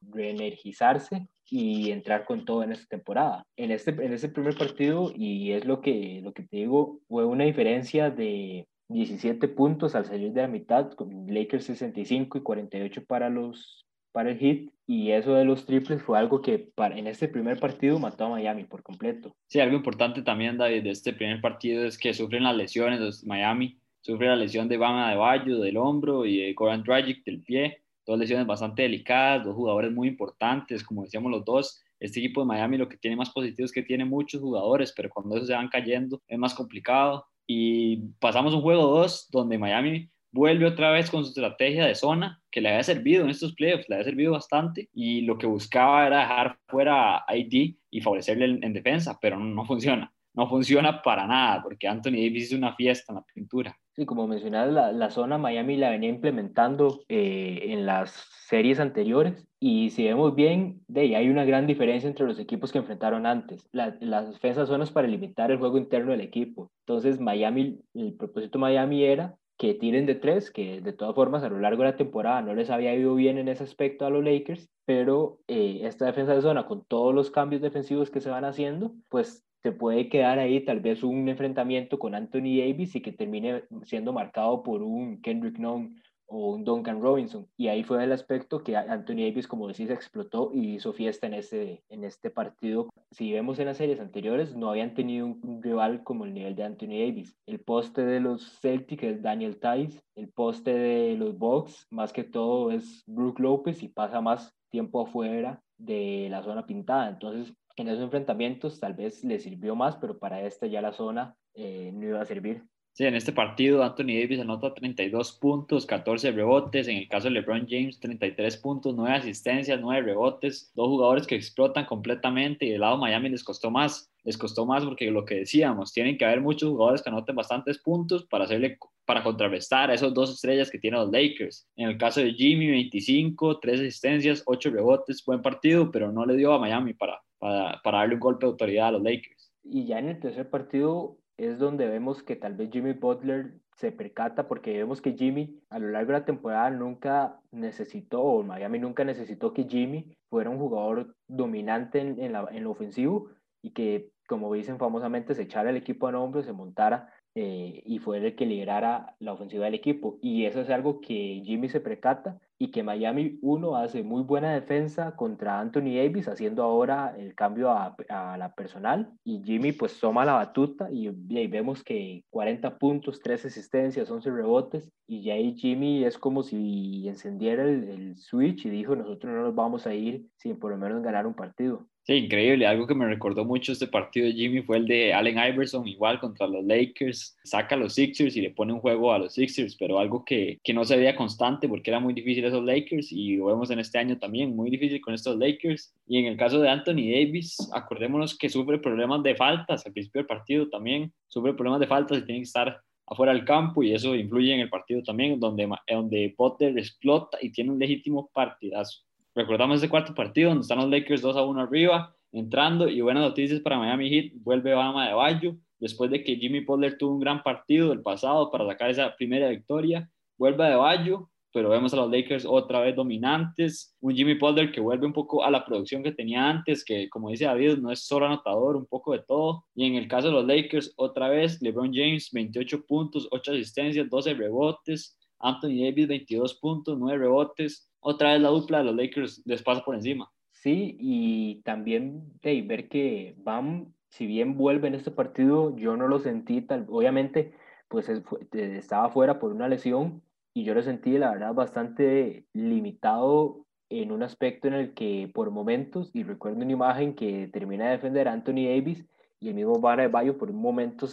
reenergizarse 0.00 1.28
y 1.50 1.90
entrar 1.90 2.24
con 2.24 2.46
todo 2.46 2.62
en 2.62 2.72
esta 2.72 2.86
temporada. 2.86 3.44
En 3.56 3.70
este, 3.70 3.90
en 3.90 4.14
este 4.14 4.30
primer 4.30 4.56
partido, 4.56 5.12
y 5.14 5.52
es 5.52 5.66
lo 5.66 5.82
que, 5.82 6.20
lo 6.24 6.32
que 6.32 6.44
te 6.44 6.56
digo, 6.56 7.00
fue 7.06 7.26
una 7.26 7.44
diferencia 7.44 8.08
de 8.08 8.66
17 8.94 9.48
puntos 9.48 9.96
al 9.96 10.04
salir 10.04 10.32
de 10.32 10.42
la 10.42 10.48
mitad, 10.48 10.92
con 10.92 11.26
Lakers 11.26 11.64
65 11.64 12.38
y 12.38 12.42
48 12.42 13.04
para, 13.04 13.28
los, 13.28 13.84
para 14.12 14.30
el 14.30 14.38
Heat, 14.38 14.70
y 14.86 15.10
eso 15.10 15.34
de 15.34 15.44
los 15.44 15.66
triples 15.66 16.00
fue 16.00 16.16
algo 16.16 16.40
que 16.40 16.60
para, 16.60 16.96
en 16.96 17.08
este 17.08 17.26
primer 17.26 17.58
partido 17.58 17.98
mató 17.98 18.26
a 18.26 18.28
Miami 18.28 18.64
por 18.64 18.84
completo. 18.84 19.34
Sí, 19.48 19.58
algo 19.58 19.76
importante 19.76 20.22
también, 20.22 20.56
David, 20.56 20.84
de 20.84 20.90
este 20.90 21.12
primer 21.12 21.40
partido 21.40 21.84
es 21.84 21.98
que 21.98 22.14
sufren 22.14 22.44
las 22.44 22.56
lesiones 22.56 23.00
de 23.00 23.26
Miami, 23.26 23.80
sufre 24.00 24.28
la 24.28 24.36
lesión 24.36 24.68
de 24.68 24.76
Bama 24.76 25.10
de 25.10 25.16
Bayo 25.16 25.58
del 25.58 25.76
hombro 25.76 26.24
y 26.24 26.38
de 26.38 26.52
Goran 26.52 26.84
Dragic 26.84 27.24
del 27.24 27.42
pie, 27.42 27.82
dos 28.06 28.16
lesiones 28.16 28.46
bastante 28.46 28.82
delicadas, 28.82 29.44
dos 29.44 29.56
jugadores 29.56 29.90
muy 29.90 30.06
importantes, 30.06 30.84
como 30.84 31.02
decíamos 31.02 31.32
los 31.32 31.44
dos, 31.44 31.82
este 31.98 32.20
equipo 32.20 32.42
de 32.42 32.46
Miami 32.46 32.78
lo 32.78 32.88
que 32.88 32.96
tiene 32.96 33.16
más 33.16 33.30
positivo 33.30 33.64
es 33.64 33.72
que 33.72 33.82
tiene 33.82 34.04
muchos 34.04 34.40
jugadores, 34.40 34.92
pero 34.96 35.10
cuando 35.10 35.34
esos 35.34 35.48
se 35.48 35.54
van 35.54 35.68
cayendo 35.68 36.22
es 36.28 36.38
más 36.38 36.54
complicado 36.54 37.26
y 37.46 37.98
pasamos 38.20 38.54
un 38.54 38.62
juego 38.62 38.86
2 38.86 39.28
donde 39.30 39.58
Miami 39.58 40.10
vuelve 40.32 40.66
otra 40.66 40.90
vez 40.90 41.10
con 41.10 41.24
su 41.24 41.30
estrategia 41.30 41.86
de 41.86 41.94
zona 41.94 42.42
que 42.50 42.60
le 42.60 42.70
había 42.70 42.82
servido 42.82 43.24
en 43.24 43.30
estos 43.30 43.54
playoffs, 43.54 43.88
le 43.88 43.96
había 43.96 44.04
servido 44.04 44.32
bastante 44.32 44.88
y 44.92 45.22
lo 45.22 45.36
que 45.36 45.46
buscaba 45.46 46.06
era 46.06 46.20
dejar 46.20 46.58
fuera 46.68 47.24
a 47.26 47.36
ID 47.36 47.76
y 47.90 48.00
favorecerle 48.00 48.58
en, 48.62 48.72
defensa, 48.72 49.18
pero 49.20 49.38
no, 49.38 49.64
funciona. 49.66 50.12
No 50.34 50.48
funciona 50.48 51.02
para 51.02 51.26
nada 51.26 51.62
porque 51.62 51.88
Anthony 51.88 52.12
Davis 52.12 52.44
hizo 52.44 52.56
una 52.56 52.74
fiesta 52.74 53.12
en 53.12 53.16
la 53.16 53.22
pintura. 53.22 53.76
Sí, 53.92 54.04
como 54.04 54.26
mencionas, 54.26 54.72
la, 54.72 54.90
la 54.90 55.10
zona 55.10 55.38
Miami 55.38 55.76
la 55.76 55.90
venía 55.90 56.08
implementando 56.08 57.04
eh, 57.08 57.60
en 57.68 57.86
las 57.86 58.10
series 58.48 58.80
anteriores 58.80 59.46
y 59.60 59.90
si 59.90 60.04
vemos 60.04 60.34
bien, 60.34 60.80
de 60.88 61.02
ahí 61.02 61.14
hay 61.14 61.28
una 61.30 61.44
gran 61.44 61.66
diferencia 61.66 62.08
entre 62.08 62.26
los 62.26 62.40
equipos 62.40 62.72
que 62.72 62.78
enfrentaron 62.78 63.24
antes. 63.24 63.68
La, 63.72 63.96
las 64.00 64.32
defensas 64.32 64.68
son 64.68 64.84
para 64.92 65.06
limitar 65.06 65.50
el 65.50 65.58
juego 65.58 65.78
interno 65.78 66.10
del 66.10 66.20
equipo. 66.20 66.72
Entonces, 66.80 67.20
Miami, 67.20 67.80
el 67.94 68.14
propósito 68.14 68.58
de 68.58 68.62
Miami 68.62 69.04
era 69.04 69.36
que 69.56 69.74
tiren 69.74 70.06
de 70.06 70.16
tres, 70.16 70.50
que 70.50 70.80
de 70.80 70.92
todas 70.92 71.14
formas 71.14 71.44
a 71.44 71.48
lo 71.48 71.60
largo 71.60 71.82
de 71.82 71.90
la 71.90 71.96
temporada 71.96 72.42
no 72.42 72.54
les 72.54 72.70
había 72.70 72.94
ido 72.94 73.14
bien 73.14 73.38
en 73.38 73.48
ese 73.48 73.62
aspecto 73.62 74.04
a 74.04 74.10
los 74.10 74.24
Lakers, 74.24 74.68
pero 74.84 75.38
eh, 75.46 75.80
esta 75.84 76.06
defensa 76.06 76.34
de 76.34 76.42
zona 76.42 76.66
con 76.66 76.84
todos 76.84 77.14
los 77.14 77.30
cambios 77.30 77.62
defensivos 77.62 78.10
que 78.10 78.20
se 78.20 78.30
van 78.30 78.44
haciendo, 78.44 78.92
pues 79.08 79.44
se 79.64 79.72
puede 79.72 80.10
quedar 80.10 80.38
ahí 80.38 80.60
tal 80.62 80.80
vez 80.80 81.02
un 81.02 81.26
enfrentamiento 81.26 81.98
con 81.98 82.14
Anthony 82.14 82.58
Davis 82.58 82.96
y 82.96 83.00
que 83.00 83.12
termine 83.12 83.64
siendo 83.84 84.12
marcado 84.12 84.62
por 84.62 84.82
un 84.82 85.22
Kendrick 85.22 85.58
Nunn 85.58 86.02
o 86.26 86.52
un 86.52 86.64
Duncan 86.64 87.00
Robinson. 87.00 87.48
Y 87.56 87.68
ahí 87.68 87.82
fue 87.82 88.04
el 88.04 88.12
aspecto 88.12 88.62
que 88.62 88.76
Anthony 88.76 89.24
Davis, 89.26 89.48
como 89.48 89.66
decís, 89.66 89.88
explotó 89.88 90.50
y 90.52 90.74
hizo 90.74 90.92
fiesta 90.92 91.26
en 91.26 91.34
este, 91.34 91.82
en 91.88 92.04
este 92.04 92.28
partido. 92.28 92.90
Si 93.10 93.32
vemos 93.32 93.58
en 93.58 93.64
las 93.64 93.78
series 93.78 94.00
anteriores, 94.00 94.54
no 94.54 94.68
habían 94.68 94.92
tenido 94.92 95.24
un, 95.24 95.62
rival 95.62 96.04
como 96.04 96.26
el 96.26 96.34
nivel 96.34 96.54
de 96.56 96.64
Anthony 96.64 96.98
Davis. 97.00 97.34
El 97.46 97.60
poste 97.60 98.04
de 98.04 98.20
los 98.20 98.60
Celtics 98.60 99.02
es 99.02 99.22
Daniel 99.22 99.58
Tice, 99.58 100.02
el 100.14 100.28
poste 100.28 100.74
de 100.74 101.16
los 101.16 101.38
Bucks, 101.38 101.86
más 101.90 102.12
que 102.12 102.24
todo, 102.24 102.70
es 102.70 103.02
Brook 103.06 103.40
López 103.40 103.82
y 103.82 103.88
pasa 103.88 104.20
más 104.20 104.54
tiempo 104.70 105.00
afuera 105.00 105.62
de 105.78 106.28
la 106.30 106.42
zona 106.42 106.66
pintada. 106.66 107.08
Entonces, 107.08 107.54
en 107.82 107.88
esos 107.88 108.02
enfrentamientos 108.02 108.80
tal 108.80 108.94
vez 108.94 109.24
le 109.24 109.38
sirvió 109.40 109.74
más, 109.74 109.96
pero 109.96 110.18
para 110.18 110.42
este 110.42 110.70
ya 110.70 110.80
la 110.80 110.92
zona 110.92 111.36
eh, 111.54 111.90
no 111.92 112.06
iba 112.06 112.20
a 112.20 112.26
servir. 112.26 112.64
Sí, 112.96 113.04
en 113.04 113.16
este 113.16 113.32
partido 113.32 113.82
Anthony 113.82 114.20
Davis 114.20 114.38
anota 114.38 114.72
32 114.72 115.32
puntos, 115.40 115.84
14 115.84 116.30
rebotes. 116.30 116.86
En 116.86 116.98
el 116.98 117.08
caso 117.08 117.24
de 117.24 117.32
LeBron 117.32 117.66
James, 117.68 117.98
33 117.98 118.56
puntos, 118.58 118.94
9 118.94 119.16
asistencias, 119.16 119.80
9 119.80 120.02
rebotes. 120.02 120.70
Dos 120.76 120.86
jugadores 120.86 121.26
que 121.26 121.34
explotan 121.34 121.86
completamente 121.86 122.66
y 122.66 122.70
del 122.70 122.82
lado 122.82 122.96
Miami 122.96 123.30
les 123.30 123.42
costó 123.42 123.68
más. 123.68 124.08
Les 124.22 124.38
costó 124.38 124.64
más 124.64 124.84
porque 124.84 125.10
lo 125.10 125.24
que 125.24 125.34
decíamos, 125.40 125.92
tienen 125.92 126.16
que 126.16 126.24
haber 126.24 126.40
muchos 126.40 126.70
jugadores 126.70 127.02
que 127.02 127.10
anoten 127.10 127.34
bastantes 127.34 127.78
puntos 127.78 128.26
para 128.26 128.44
hacerle 128.44 128.78
para 129.04 129.24
contrarrestar 129.24 129.90
a 129.90 129.94
esos 129.94 130.14
dos 130.14 130.32
estrellas 130.32 130.70
que 130.70 130.78
tienen 130.78 131.00
los 131.00 131.10
Lakers. 131.10 131.66
En 131.74 131.88
el 131.88 131.98
caso 131.98 132.20
de 132.20 132.32
Jimmy, 132.32 132.68
25, 132.68 133.58
3 133.58 133.80
asistencias, 133.80 134.42
8 134.46 134.70
rebotes, 134.70 135.24
buen 135.26 135.42
partido, 135.42 135.90
pero 135.90 136.12
no 136.12 136.24
le 136.24 136.36
dio 136.36 136.52
a 136.52 136.60
Miami 136.60 136.94
para, 136.94 137.20
para, 137.44 137.98
darle 137.98 138.14
un 138.14 138.20
golpe 138.20 138.46
de 138.46 138.52
autoridad 138.52 138.88
a 138.88 138.92
los 138.92 139.02
Lakers. 139.02 139.52
Y 139.62 139.86
ya 139.86 139.98
en 139.98 140.08
el 140.08 140.20
tercer 140.20 140.48
partido 140.48 141.18
es 141.36 141.58
donde 141.58 141.86
vemos 141.86 142.22
que 142.22 142.36
tal 142.36 142.54
vez 142.54 142.70
Jimmy 142.72 142.92
Butler 142.92 143.54
se 143.76 143.92
percata 143.92 144.48
porque 144.48 144.72
vemos 144.72 145.02
que 145.02 145.12
Jimmy 145.12 145.60
a 145.68 145.78
lo 145.78 145.88
largo 145.88 146.12
de 146.12 146.20
la 146.20 146.24
temporada 146.24 146.70
nunca 146.70 147.40
necesitó, 147.50 148.22
o 148.22 148.42
Miami 148.42 148.78
nunca 148.78 149.04
necesitó 149.04 149.52
que 149.52 149.64
Jimmy 149.64 150.16
fuera 150.30 150.48
un 150.48 150.58
jugador 150.58 151.16
dominante 151.26 152.00
en, 152.00 152.32
la, 152.32 152.48
en 152.50 152.64
lo 152.64 152.70
ofensivo 152.70 153.30
y 153.62 153.72
que, 153.72 154.10
como 154.26 154.52
dicen 154.54 154.78
famosamente, 154.78 155.34
se 155.34 155.42
echara 155.42 155.70
el 155.70 155.76
equipo 155.76 156.08
a 156.08 156.18
hombros, 156.18 156.46
se 156.46 156.52
montara 156.52 157.12
eh, 157.34 157.82
y 157.84 157.98
fue 157.98 158.18
el 158.18 158.36
que 158.36 158.46
liderara 158.46 159.16
la 159.18 159.32
ofensiva 159.32 159.64
del 159.64 159.74
equipo. 159.74 160.18
Y 160.22 160.46
eso 160.46 160.60
es 160.60 160.70
algo 160.70 161.00
que 161.00 161.42
Jimmy 161.44 161.68
se 161.68 161.80
precata 161.80 162.38
y 162.58 162.70
que 162.70 162.82
Miami, 162.82 163.38
uno, 163.42 163.76
hace 163.76 164.02
muy 164.02 164.22
buena 164.22 164.52
defensa 164.54 165.16
contra 165.16 165.58
Anthony 165.58 165.96
Davis, 165.96 166.28
haciendo 166.28 166.62
ahora 166.62 167.14
el 167.18 167.34
cambio 167.34 167.70
a, 167.70 167.96
a 168.08 168.36
la 168.38 168.54
personal. 168.54 169.12
Y 169.24 169.42
Jimmy 169.42 169.72
pues 169.72 169.98
toma 169.98 170.24
la 170.24 170.34
batuta 170.34 170.88
y, 170.90 171.08
y, 171.08 171.46
vemos 171.48 171.82
que 171.82 172.24
40 172.30 172.78
puntos, 172.78 173.20
3 173.20 173.46
asistencias, 173.46 174.10
11 174.10 174.30
rebotes. 174.30 174.90
Y 175.06 175.22
ya 175.22 175.34
ahí 175.34 175.54
Jimmy 175.56 176.04
es 176.04 176.16
como 176.16 176.42
si 176.42 177.08
encendiera 177.08 177.64
el, 177.64 177.88
el 177.88 178.16
switch 178.16 178.66
y 178.66 178.70
dijo, 178.70 178.94
nosotros 178.94 179.32
no 179.32 179.42
nos 179.42 179.54
vamos 179.54 179.86
a 179.86 179.94
ir 179.94 180.26
sin 180.36 180.58
por 180.58 180.70
lo 180.70 180.78
menos 180.78 181.02
ganar 181.02 181.26
un 181.26 181.34
partido. 181.34 181.86
Sí, 182.06 182.12
increíble. 182.12 182.66
Algo 182.66 182.86
que 182.86 182.94
me 182.94 183.06
recordó 183.06 183.46
mucho 183.46 183.72
este 183.72 183.86
partido 183.86 184.26
de 184.26 184.34
Jimmy 184.34 184.60
fue 184.60 184.76
el 184.76 184.86
de 184.86 185.14
Allen 185.14 185.38
Iverson, 185.38 185.88
igual 185.88 186.20
contra 186.20 186.46
los 186.46 186.62
Lakers. 186.62 187.34
Saca 187.44 187.76
a 187.76 187.78
los 187.78 187.94
Sixers 187.94 188.36
y 188.36 188.42
le 188.42 188.50
pone 188.50 188.74
un 188.74 188.80
juego 188.80 189.10
a 189.14 189.18
los 189.18 189.32
Sixers, 189.32 189.74
pero 189.76 189.98
algo 189.98 190.22
que, 190.22 190.58
que 190.62 190.74
no 190.74 190.84
se 190.84 190.98
veía 190.98 191.16
constante 191.16 191.66
porque 191.66 191.90
era 191.90 192.00
muy 192.00 192.12
difícil 192.12 192.44
esos 192.44 192.62
Lakers 192.62 193.10
y 193.10 193.36
lo 193.36 193.46
vemos 193.46 193.70
en 193.70 193.78
este 193.78 193.96
año 193.98 194.18
también, 194.18 194.54
muy 194.54 194.68
difícil 194.68 195.00
con 195.00 195.14
estos 195.14 195.38
Lakers. 195.38 195.94
Y 196.06 196.18
en 196.18 196.26
el 196.26 196.36
caso 196.36 196.60
de 196.60 196.68
Anthony 196.68 197.10
Davis, 197.10 197.56
acordémonos 197.72 198.36
que 198.36 198.50
sufre 198.50 198.78
problemas 198.78 199.22
de 199.22 199.34
faltas 199.34 199.86
al 199.86 199.92
principio 199.94 200.18
del 200.18 200.26
partido 200.26 200.68
también, 200.68 201.10
sufre 201.28 201.54
problemas 201.54 201.80
de 201.80 201.86
faltas 201.86 202.18
y 202.18 202.26
tiene 202.26 202.40
que 202.40 202.44
estar 202.44 202.82
afuera 203.06 203.32
del 203.32 203.46
campo 203.46 203.82
y 203.82 203.94
eso 203.94 204.14
influye 204.14 204.52
en 204.52 204.60
el 204.60 204.68
partido 204.68 205.02
también, 205.02 205.40
donde, 205.40 205.66
donde 205.88 206.34
Potter 206.36 206.76
explota 206.78 207.38
y 207.40 207.50
tiene 207.50 207.70
un 207.70 207.78
legítimo 207.78 208.28
partidazo. 208.34 209.00
Recordamos 209.36 209.78
ese 209.78 209.88
cuarto 209.88 210.14
partido 210.14 210.50
donde 210.50 210.62
están 210.62 210.78
los 210.78 210.88
Lakers 210.88 211.20
2 211.20 211.36
a 211.36 211.42
1 211.44 211.60
arriba, 211.60 212.14
entrando 212.30 212.88
y 212.88 213.00
buenas 213.00 213.24
noticias 213.24 213.60
para 213.60 213.78
Miami 213.78 214.08
Heat, 214.08 214.32
vuelve 214.36 214.74
Bama 214.74 215.08
de 215.08 215.14
Bayo, 215.14 215.56
después 215.80 216.08
de 216.12 216.22
que 216.22 216.36
Jimmy 216.36 216.60
Butler 216.60 216.96
tuvo 216.96 217.14
un 217.14 217.20
gran 217.20 217.42
partido 217.42 217.92
el 217.92 218.00
pasado 218.00 218.48
para 218.52 218.64
sacar 218.64 218.90
esa 218.90 219.16
primera 219.16 219.48
victoria, 219.48 220.08
vuelve 220.38 220.64
de 220.64 220.76
Bayo, 220.76 221.30
pero 221.52 221.68
vemos 221.68 221.92
a 221.92 221.96
los 221.96 222.12
Lakers 222.12 222.46
otra 222.46 222.78
vez 222.78 222.94
dominantes, 222.94 223.96
un 224.00 224.14
Jimmy 224.14 224.34
Butler 224.34 224.70
que 224.70 224.80
vuelve 224.80 225.04
un 225.04 225.12
poco 225.12 225.44
a 225.44 225.50
la 225.50 225.64
producción 225.64 226.04
que 226.04 226.12
tenía 226.12 226.48
antes, 226.48 226.84
que 226.84 227.08
como 227.08 227.30
dice 227.30 227.46
David, 227.46 227.78
no 227.78 227.90
es 227.90 228.06
solo 228.06 228.26
anotador, 228.26 228.76
un 228.76 228.86
poco 228.86 229.14
de 229.14 229.24
todo, 229.26 229.64
y 229.74 229.84
en 229.86 229.96
el 229.96 230.06
caso 230.06 230.28
de 230.28 230.34
los 230.34 230.46
Lakers, 230.46 230.92
otra 230.96 231.28
vez 231.28 231.60
LeBron 231.60 231.92
James, 231.92 232.30
28 232.32 232.86
puntos, 232.86 233.26
8 233.32 233.50
asistencias, 233.50 234.08
12 234.08 234.34
rebotes, 234.34 235.18
Anthony 235.40 235.82
Davis, 235.82 236.06
22 236.06 236.54
puntos, 236.60 236.96
9 236.98 237.18
rebotes, 237.18 237.90
otra 238.04 238.32
vez 238.32 238.42
la 238.42 238.50
dupla 238.50 238.78
de 238.78 238.84
los 238.84 238.96
Lakers 238.96 239.42
les 239.46 239.62
pasa 239.62 239.82
por 239.82 239.94
encima. 239.94 240.30
Sí, 240.52 240.96
y 241.00 241.62
también 241.62 242.22
de 242.42 242.62
ver 242.62 242.88
que 242.88 243.34
Bam, 243.38 243.92
si 244.08 244.26
bien 244.26 244.56
vuelve 244.56 244.88
en 244.88 244.94
este 244.94 245.10
partido, 245.10 245.74
yo 245.76 245.96
no 245.96 246.06
lo 246.06 246.18
sentí 246.20 246.60
tal, 246.62 246.86
obviamente, 246.88 247.54
pues 247.88 248.08
estaba 248.52 249.10
fuera 249.10 249.38
por 249.38 249.52
una 249.52 249.68
lesión 249.68 250.22
y 250.52 250.64
yo 250.64 250.74
lo 250.74 250.82
sentí, 250.82 251.18
la 251.18 251.30
verdad, 251.30 251.54
bastante 251.54 252.44
limitado 252.52 253.66
en 253.88 254.12
un 254.12 254.22
aspecto 254.22 254.68
en 254.68 254.74
el 254.74 254.94
que 254.94 255.30
por 255.34 255.50
momentos, 255.50 256.10
y 256.14 256.22
recuerdo 256.22 256.62
una 256.62 256.72
imagen 256.72 257.14
que 257.14 257.48
termina 257.48 257.86
de 257.86 257.92
defender 257.92 258.28
a 258.28 258.32
Anthony 258.32 258.68
Davis 258.68 259.04
y 259.40 259.48
el 259.48 259.54
mismo 259.54 259.80
Vara 259.80 260.02
de 260.02 260.08
Bayo 260.08 260.38
por 260.38 260.50
un 260.50 260.60
momento 260.60 261.06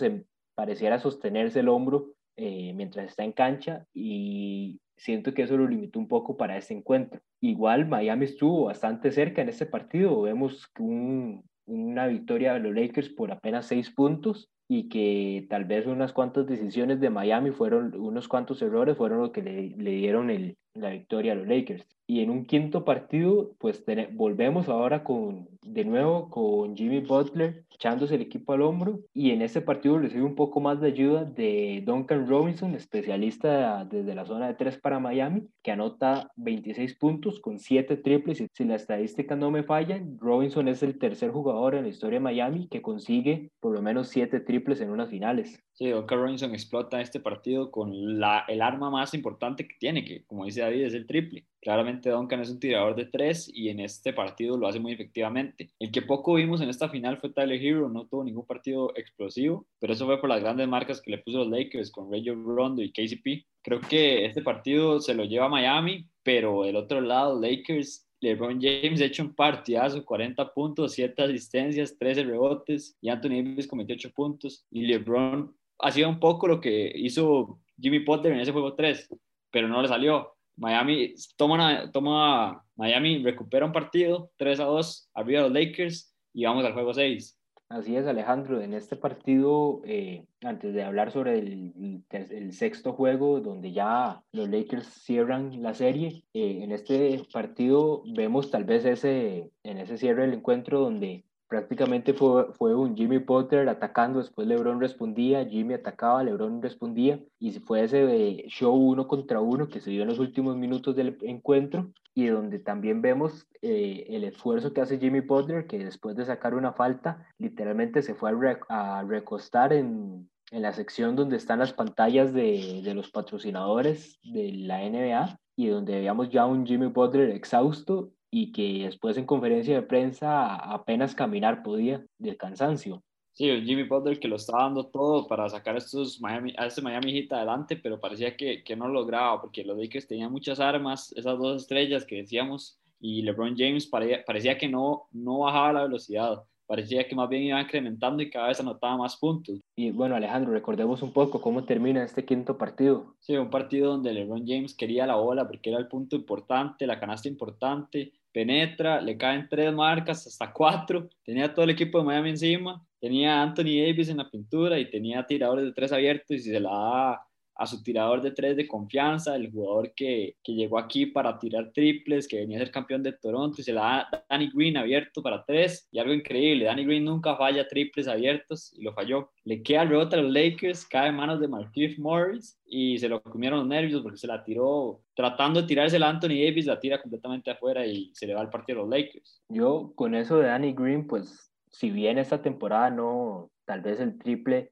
pareciera 0.55 0.99
sostenerse 0.99 1.61
el 1.61 1.69
hombro 1.69 2.13
eh, 2.35 2.73
mientras 2.73 3.07
está 3.07 3.23
en 3.23 3.31
cancha 3.31 3.85
y 3.93 4.79
siento 5.01 5.33
que 5.33 5.41
eso 5.41 5.57
lo 5.57 5.67
limitó 5.67 5.97
un 5.97 6.07
poco 6.07 6.37
para 6.37 6.57
este 6.57 6.75
encuentro. 6.75 7.21
Igual 7.41 7.87
Miami 7.87 8.25
estuvo 8.25 8.65
bastante 8.65 9.11
cerca 9.11 9.41
en 9.41 9.49
este 9.49 9.65
partido, 9.65 10.21
vemos 10.21 10.71
un, 10.77 11.43
una 11.65 12.05
victoria 12.05 12.53
de 12.53 12.59
los 12.59 12.75
Lakers 12.75 13.09
por 13.09 13.31
apenas 13.31 13.65
seis 13.65 13.89
puntos 13.89 14.51
y 14.69 14.89
que 14.89 15.47
tal 15.49 15.65
vez 15.65 15.87
unas 15.87 16.13
cuantas 16.13 16.45
decisiones 16.45 16.99
de 16.99 17.09
Miami 17.09 17.49
fueron, 17.49 17.95
unos 17.99 18.27
cuantos 18.27 18.61
errores 18.61 18.95
fueron 18.95 19.19
los 19.19 19.31
que 19.31 19.41
le, 19.41 19.69
le 19.75 19.91
dieron 19.91 20.29
el, 20.29 20.55
la 20.73 20.89
victoria 20.89 21.33
a 21.33 21.35
los 21.35 21.47
Lakers. 21.47 21.85
Y 22.07 22.19
en 22.19 22.29
un 22.29 22.45
quinto 22.45 22.83
partido, 22.83 23.55
pues 23.57 23.83
volvemos 24.11 24.67
ahora 24.67 25.03
con, 25.03 25.47
de 25.61 25.85
nuevo 25.85 26.29
con 26.29 26.75
Jimmy 26.75 26.99
Butler 26.99 27.63
echándose 27.81 28.15
el 28.15 28.21
equipo 28.21 28.53
al 28.53 28.61
hombro. 28.61 28.99
Y 29.13 29.31
en 29.31 29.41
este 29.41 29.61
partido 29.61 29.97
recibe 29.97 30.23
un 30.23 30.35
poco 30.35 30.59
más 30.59 30.79
de 30.79 30.87
ayuda 30.87 31.23
de 31.23 31.81
Duncan 31.83 32.27
Robinson, 32.27 32.75
especialista 32.75 33.85
desde 33.85 34.13
la 34.13 34.25
zona 34.25 34.47
de 34.47 34.53
tres 34.53 34.77
para 34.77 34.99
Miami, 34.99 35.47
que 35.63 35.71
anota 35.71 36.29
26 36.35 36.97
puntos 36.97 37.39
con 37.39 37.57
7 37.57 37.97
triples. 37.97 38.39
Y 38.39 38.47
si 38.53 38.65
la 38.65 38.75
estadística 38.75 39.35
no 39.35 39.49
me 39.49 39.63
falla, 39.63 39.99
Robinson 40.17 40.67
es 40.67 40.83
el 40.83 40.99
tercer 40.99 41.31
jugador 41.31 41.73
en 41.73 41.83
la 41.83 41.89
historia 41.89 42.19
de 42.19 42.23
Miami 42.23 42.67
que 42.67 42.81
consigue 42.83 43.49
por 43.59 43.73
lo 43.73 43.81
menos 43.81 44.09
7 44.09 44.41
triples 44.41 44.79
en 44.81 44.91
unas 44.91 45.09
finales. 45.09 45.63
Sí, 45.73 45.89
Duncan 45.89 46.19
Robinson 46.19 46.51
explota 46.51 47.01
este 47.01 47.19
partido 47.19 47.71
con 47.71 48.19
la, 48.19 48.45
el 48.47 48.61
arma 48.61 48.91
más 48.91 49.15
importante 49.15 49.67
que 49.67 49.75
tiene, 49.79 50.05
que 50.05 50.23
como 50.25 50.45
dice 50.45 50.60
David, 50.61 50.83
es 50.83 50.93
el 50.93 51.05
triple. 51.05 51.45
Claramente 51.61 52.09
Duncan 52.09 52.41
es 52.41 52.49
un 52.49 52.59
tirador 52.59 52.95
de 52.95 53.05
tres 53.05 53.49
y 53.53 53.69
en 53.69 53.79
este 53.79 54.13
partido 54.13 54.57
lo 54.57 54.67
hace 54.67 54.79
muy 54.79 54.93
efectivamente. 54.93 55.71
El 55.79 55.91
que 55.91 56.01
poco 56.01 56.35
vimos 56.35 56.61
en 56.61 56.69
esta 56.69 56.89
final 56.89 57.17
fue 57.17 57.31
Tyler 57.31 57.63
Hero, 57.63 57.89
no 57.89 58.07
tuvo 58.07 58.23
ningún 58.23 58.45
partido 58.45 58.91
explosivo, 58.95 59.67
pero 59.79 59.93
eso 59.93 60.05
fue 60.05 60.19
por 60.19 60.29
las 60.29 60.41
grandes 60.41 60.67
marcas 60.67 61.01
que 61.01 61.11
le 61.11 61.19
puso 61.19 61.39
los 61.39 61.49
Lakers 61.49 61.91
con 61.91 62.11
Rayon 62.11 62.43
Rondo 62.43 62.81
y 62.81 62.91
KCP. 62.91 63.45
Creo 63.61 63.79
que 63.81 64.25
este 64.25 64.41
partido 64.41 64.99
se 64.99 65.13
lo 65.13 65.25
lleva 65.25 65.49
Miami, 65.49 66.07
pero 66.23 66.63
del 66.63 66.75
otro 66.75 67.01
lado, 67.01 67.39
Lakers 67.39 68.07
LeBron 68.21 68.61
James 68.61 69.01
ha 69.01 69.05
hecho 69.05 69.23
un 69.23 69.33
partidazo, 69.33 70.05
40 70.05 70.53
puntos, 70.53 70.93
7 70.93 71.23
asistencias, 71.23 71.97
13 71.97 72.23
rebotes 72.23 72.95
y 73.01 73.09
Anthony 73.09 73.43
Davis 73.43 73.67
con 73.67 73.79
28 73.79 74.11
puntos. 74.13 74.63
Y 74.69 74.85
LeBron 74.85 75.53
hacía 75.79 76.07
un 76.07 76.19
poco 76.19 76.47
lo 76.47 76.61
que 76.61 76.91
hizo 76.95 77.59
Jimmy 77.79 78.01
Potter 78.01 78.31
en 78.31 78.39
ese 78.39 78.51
juego 78.51 78.75
3, 78.75 79.09
pero 79.51 79.67
no 79.67 79.81
le 79.81 79.87
salió. 79.87 80.35
Miami 80.55 81.15
toma, 81.37 81.91
toma 81.91 82.63
Miami 82.75 83.23
recupera 83.23 83.65
un 83.65 83.71
partido 83.71 84.31
3 84.37 84.59
a 84.59 84.65
2 84.65 85.09
arriba 85.13 85.41
los 85.41 85.51
Lakers 85.51 86.13
y 86.33 86.45
vamos 86.45 86.65
al 86.65 86.73
juego 86.73 86.93
6. 86.93 87.37
Así 87.71 87.95
es, 87.95 88.05
Alejandro. 88.05 88.59
En 88.61 88.73
este 88.73 88.97
partido, 88.97 89.81
eh, 89.85 90.25
antes 90.43 90.73
de 90.73 90.83
hablar 90.83 91.09
sobre 91.11 91.39
el, 91.39 92.03
el, 92.09 92.51
sexto 92.51 92.91
juego, 92.91 93.39
donde 93.39 93.71
ya 93.71 94.21
los 94.33 94.49
Lakers 94.49 94.87
cierran 94.87 95.63
la 95.63 95.73
serie, 95.73 96.25
eh, 96.33 96.59
en 96.63 96.73
este 96.73 97.23
partido 97.31 98.03
vemos 98.13 98.51
tal 98.51 98.65
vez 98.65 98.83
ese, 98.83 99.49
en 99.63 99.77
ese 99.77 99.97
cierre 99.97 100.23
del 100.23 100.33
encuentro 100.33 100.81
donde 100.81 101.23
prácticamente 101.51 102.13
fue, 102.13 102.53
fue 102.53 102.73
un 102.73 102.95
Jimmy 102.95 103.19
Potter 103.19 103.67
atacando, 103.67 104.19
después 104.19 104.47
LeBron 104.47 104.79
respondía, 104.79 105.45
Jimmy 105.45 105.73
atacaba, 105.73 106.23
LeBron 106.23 106.61
respondía, 106.61 107.19
y 107.39 107.51
fue 107.59 107.83
ese 107.83 108.45
show 108.47 108.73
uno 108.73 109.05
contra 109.05 109.41
uno 109.41 109.67
que 109.67 109.81
se 109.81 109.89
dio 109.89 110.03
en 110.03 110.07
los 110.07 110.19
últimos 110.19 110.55
minutos 110.55 110.95
del 110.95 111.17
encuentro, 111.23 111.91
y 112.15 112.27
donde 112.27 112.59
también 112.59 113.01
vemos 113.01 113.47
eh, 113.61 114.05
el 114.07 114.23
esfuerzo 114.23 114.71
que 114.71 114.79
hace 114.79 114.97
Jimmy 114.97 115.19
Potter, 115.19 115.67
que 115.67 115.79
después 115.79 116.15
de 116.15 116.23
sacar 116.23 116.55
una 116.55 116.71
falta, 116.71 117.27
literalmente 117.37 118.01
se 118.01 118.15
fue 118.15 118.31
a, 118.69 119.03
recostar 119.03 119.73
en, 119.73 120.29
en, 120.51 120.61
la 120.61 120.71
sección 120.71 121.17
donde 121.17 121.35
están 121.35 121.59
las 121.59 121.73
pantallas 121.73 122.31
de, 122.33 122.79
de 122.81 122.93
los 122.93 123.11
patrocinadores 123.11 124.21
de 124.23 124.53
la 124.53 124.89
NBA, 124.89 125.37
y 125.57 125.67
donde 125.67 125.95
veíamos 125.95 126.29
ya 126.29 126.45
un 126.45 126.65
Jimmy 126.65 126.87
Butler 126.87 127.29
exhausto 127.31 128.13
y 128.31 128.53
que 128.53 128.85
después 128.85 129.17
en 129.17 129.25
conferencia 129.25 129.75
de 129.75 129.81
prensa 129.81 130.55
apenas 130.55 131.13
caminar 131.13 131.61
podía 131.61 132.03
del 132.17 132.37
cansancio. 132.37 133.03
Sí, 133.33 133.49
Jimmy 133.63 133.83
Butler 133.83 134.19
que 134.19 134.27
lo 134.27 134.37
estaba 134.37 134.63
dando 134.63 134.87
todo 134.87 135.27
para 135.27 135.47
sacar 135.49 135.75
a, 135.75 135.77
estos 135.77 136.19
Miami, 136.19 136.53
a 136.57 136.65
este 136.65 136.81
Miami 136.81 137.13
Heat 137.13 137.31
adelante, 137.33 137.75
pero 137.75 137.99
parecía 137.99 138.35
que, 138.35 138.63
que 138.63 138.75
no 138.75 138.87
lo 138.87 139.01
lograba 139.01 139.39
porque 139.41 139.63
los 139.63 139.77
Lakers 139.77 140.07
tenían 140.07 140.31
muchas 140.31 140.59
armas, 140.59 141.13
esas 141.15 141.37
dos 141.37 141.61
estrellas 141.61 142.05
que 142.05 142.17
decíamos, 142.17 142.79
y 142.99 143.21
LeBron 143.21 143.55
James 143.57 143.87
parecía, 143.87 144.23
parecía 144.25 144.57
que 144.57 144.67
no, 144.67 145.07
no 145.11 145.39
bajaba 145.39 145.73
la 145.73 145.83
velocidad 145.83 146.43
parecía 146.71 147.05
que 147.05 147.15
más 147.17 147.27
bien 147.27 147.43
iba 147.43 147.59
incrementando 147.59 148.23
y 148.23 148.29
cada 148.29 148.47
vez 148.47 148.57
anotaba 148.61 148.95
más 148.95 149.17
puntos. 149.17 149.59
Y 149.75 149.91
bueno, 149.91 150.15
Alejandro, 150.15 150.53
recordemos 150.53 151.01
un 151.01 151.11
poco 151.11 151.41
cómo 151.41 151.65
termina 151.65 152.01
este 152.01 152.23
quinto 152.23 152.57
partido. 152.57 153.13
Sí, 153.19 153.35
un 153.35 153.49
partido 153.49 153.91
donde 153.91 154.13
LeBron 154.13 154.47
James 154.47 154.73
quería 154.73 155.05
la 155.05 155.15
bola 155.15 155.45
porque 155.45 155.69
era 155.69 155.79
el 155.79 155.89
punto 155.89 156.15
importante, 156.15 156.87
la 156.87 156.97
canasta 156.97 157.27
importante, 157.27 158.13
penetra, 158.31 159.01
le 159.01 159.17
caen 159.17 159.47
tres 159.49 159.73
marcas, 159.73 160.25
hasta 160.27 160.51
cuatro, 160.51 161.09
tenía 161.23 161.53
todo 161.53 161.63
el 161.63 161.71
equipo 161.71 161.99
de 161.99 162.05
Miami 162.05 162.29
encima, 162.31 162.85
tenía 162.99 163.41
Anthony 163.41 163.81
Davis 163.85 164.09
en 164.09 164.17
la 164.17 164.29
pintura 164.29 164.79
y 164.79 164.89
tenía 164.89 165.25
tiradores 165.25 165.65
de 165.65 165.73
tres 165.73 165.91
abiertos 165.91 166.37
y 166.37 166.39
se 166.39 166.59
la 166.59 166.69
da 166.69 167.27
a 167.61 167.67
su 167.67 167.83
tirador 167.83 168.21
de 168.21 168.31
tres 168.31 168.57
de 168.57 168.67
confianza, 168.67 169.35
el 169.35 169.51
jugador 169.51 169.93
que, 169.95 170.35
que, 170.43 170.53
llegó 170.53 170.79
aquí 170.79 171.05
para 171.05 171.37
tirar 171.37 171.71
triples, 171.71 172.27
que 172.27 172.37
venía 172.37 172.57
a 172.57 172.61
ser 172.61 172.71
campeón 172.71 173.03
de 173.03 173.13
Toronto 173.13 173.61
y 173.61 173.63
se 173.63 173.71
la 173.71 173.81
da 173.81 173.99
a 174.11 174.25
Danny 174.29 174.49
Green 174.51 174.77
abierto 174.77 175.21
para 175.21 175.45
tres 175.45 175.87
y 175.91 175.99
algo 175.99 176.13
increíble, 176.13 176.65
Danny 176.65 176.85
Green 176.85 177.05
nunca 177.05 177.35
falla 177.35 177.67
triples 177.67 178.07
abiertos 178.07 178.73
y 178.73 178.81
lo 178.81 178.93
falló. 178.93 179.31
Le 179.43 179.61
queda 179.61 179.83
el 179.83 179.89
rebote 179.89 180.15
a 180.15 180.21
los 180.21 180.31
Lakers, 180.31 180.85
cae 180.87 181.09
en 181.09 181.15
manos 181.15 181.39
de 181.39 181.47
Marquise 181.47 182.01
Morris 182.01 182.59
y 182.65 182.97
se 182.97 183.07
lo 183.07 183.21
comieron 183.21 183.59
los 183.59 183.67
nervios 183.67 184.01
porque 184.01 184.17
se 184.17 184.27
la 184.27 184.43
tiró 184.43 185.01
tratando 185.15 185.61
de 185.61 185.67
tirarse 185.67 185.97
el 185.97 186.03
Anthony 186.03 186.41
Davis, 186.43 186.65
la 186.65 186.79
tira 186.79 186.99
completamente 186.99 187.51
afuera 187.51 187.85
y 187.85 188.11
se 188.15 188.25
le 188.25 188.33
va 188.33 188.41
el 188.41 188.49
partido 188.49 188.79
a 188.79 188.81
los 188.83 188.89
Lakers. 188.89 189.43
Yo 189.49 189.93
con 189.95 190.15
eso 190.15 190.39
de 190.39 190.47
Danny 190.47 190.73
Green, 190.73 191.05
pues 191.05 191.51
si 191.69 191.91
bien 191.91 192.17
esta 192.17 192.41
temporada 192.41 192.89
no, 192.89 193.51
tal 193.65 193.81
vez 193.81 193.99
el 193.99 194.17
triple 194.17 194.71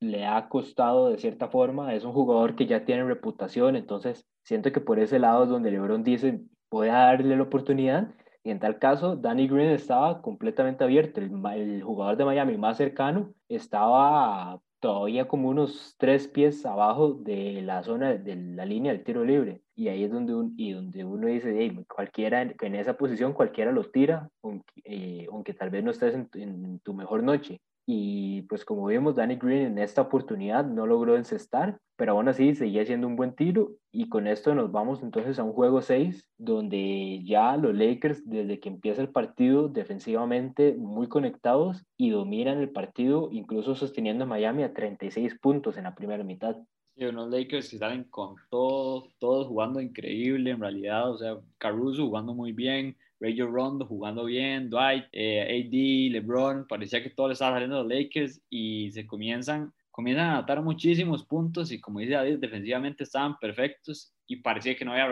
le 0.00 0.26
ha 0.26 0.48
costado 0.48 1.10
de 1.10 1.18
cierta 1.18 1.48
forma. 1.48 1.94
Es 1.94 2.04
un 2.04 2.12
jugador 2.12 2.56
que 2.56 2.66
ya 2.66 2.84
tiene 2.84 3.04
reputación, 3.04 3.76
entonces 3.76 4.26
siento 4.42 4.72
que 4.72 4.80
por 4.80 4.98
ese 4.98 5.18
lado 5.18 5.44
es 5.44 5.50
donde 5.50 5.70
LeBron 5.70 6.02
dice, 6.02 6.40
voy 6.70 6.88
a 6.88 6.94
darle 6.94 7.36
la 7.36 7.42
oportunidad. 7.42 8.08
Y 8.44 8.50
en 8.50 8.60
tal 8.60 8.78
caso, 8.78 9.16
Danny 9.16 9.48
Green 9.48 9.70
estaba 9.70 10.22
completamente 10.22 10.84
abierto. 10.84 11.20
El, 11.20 11.32
el 11.54 11.82
jugador 11.82 12.16
de 12.16 12.24
Miami 12.24 12.56
más 12.56 12.76
cercano 12.76 13.32
estaba 13.48 14.60
todavía 14.78 15.26
como 15.26 15.48
unos 15.48 15.96
tres 15.98 16.28
pies 16.28 16.64
abajo 16.64 17.14
de 17.14 17.60
la 17.62 17.82
zona 17.82 18.14
de 18.14 18.36
la 18.36 18.64
línea 18.64 18.92
del 18.92 19.02
tiro 19.02 19.24
libre. 19.24 19.62
Y 19.74 19.88
ahí 19.88 20.04
es 20.04 20.12
donde, 20.12 20.32
y 20.56 20.72
donde 20.72 21.04
uno 21.04 21.26
dice, 21.26 21.56
hey, 21.58 21.76
cualquiera 21.88 22.42
en 22.42 22.74
esa 22.76 22.96
posición, 22.96 23.32
cualquiera 23.32 23.72
lo 23.72 23.82
tira, 23.84 24.28
aunque, 24.42 24.80
eh, 24.84 25.26
tal 25.58 25.70
vez 25.70 25.82
no 25.82 25.90
estés 25.90 26.14
en 26.14 26.78
tu 26.80 26.94
mejor 26.94 27.24
noche. 27.24 27.60
Y 27.88 28.42
pues 28.42 28.64
como 28.64 28.86
vimos, 28.86 29.14
Danny 29.14 29.36
Green 29.36 29.66
en 29.66 29.78
esta 29.78 30.02
oportunidad 30.02 30.64
no 30.64 30.86
logró 30.86 31.16
encestar, 31.16 31.78
pero 31.94 32.12
aún 32.12 32.28
así 32.28 32.56
seguía 32.56 32.84
siendo 32.84 33.06
un 33.06 33.14
buen 33.14 33.36
tiro. 33.36 33.70
Y 33.92 34.08
con 34.08 34.26
esto 34.26 34.54
nos 34.56 34.72
vamos 34.72 35.04
entonces 35.04 35.38
a 35.38 35.44
un 35.44 35.52
juego 35.52 35.80
6, 35.80 36.28
donde 36.36 37.22
ya 37.24 37.56
los 37.56 37.74
Lakers, 37.74 38.28
desde 38.28 38.58
que 38.58 38.70
empieza 38.70 39.02
el 39.02 39.10
partido, 39.10 39.68
defensivamente 39.68 40.74
muy 40.76 41.08
conectados 41.08 41.84
y 41.96 42.10
dominan 42.10 42.58
el 42.58 42.70
partido, 42.70 43.28
incluso 43.30 43.76
sosteniendo 43.76 44.24
a 44.24 44.26
Miami 44.26 44.64
a 44.64 44.74
36 44.74 45.38
puntos 45.38 45.76
en 45.76 45.84
la 45.84 45.94
primera 45.94 46.24
mitad. 46.24 46.56
Y 46.96 47.04
unos 47.04 47.30
Lakers 47.30 47.70
que 47.70 47.78
salen 47.78 48.04
con 48.04 48.34
todo, 48.50 49.10
todos 49.18 49.46
jugando 49.46 49.80
increíble 49.80 50.50
en 50.50 50.60
realidad, 50.60 51.10
o 51.10 51.18
sea, 51.18 51.36
Caruso 51.58 52.06
jugando 52.06 52.34
muy 52.34 52.52
bien, 52.52 52.96
Rayo 53.20 53.46
Rondo 53.46 53.86
jugando 53.86 54.24
bien, 54.24 54.68
Dwight, 54.68 55.06
eh, 55.12 55.40
AD, 55.42 56.12
LeBron, 56.12 56.66
parecía 56.68 57.02
que 57.02 57.10
todo 57.10 57.28
le 57.28 57.32
estaba 57.32 57.52
saliendo 57.52 57.78
a 57.78 57.82
los 57.82 57.92
Lakers 57.92 58.42
y 58.50 58.90
se 58.90 59.06
comienzan, 59.06 59.72
comienzan 59.90 60.26
a 60.26 60.32
anotar 60.38 60.62
muchísimos 60.62 61.24
puntos 61.24 61.72
y 61.72 61.80
como 61.80 62.00
dice 62.00 62.12
David, 62.12 62.38
defensivamente 62.38 63.04
estaban 63.04 63.38
perfectos 63.38 64.14
y 64.26 64.36
parecía 64.36 64.76
que 64.76 64.84
no 64.84 64.92
había 64.92 65.08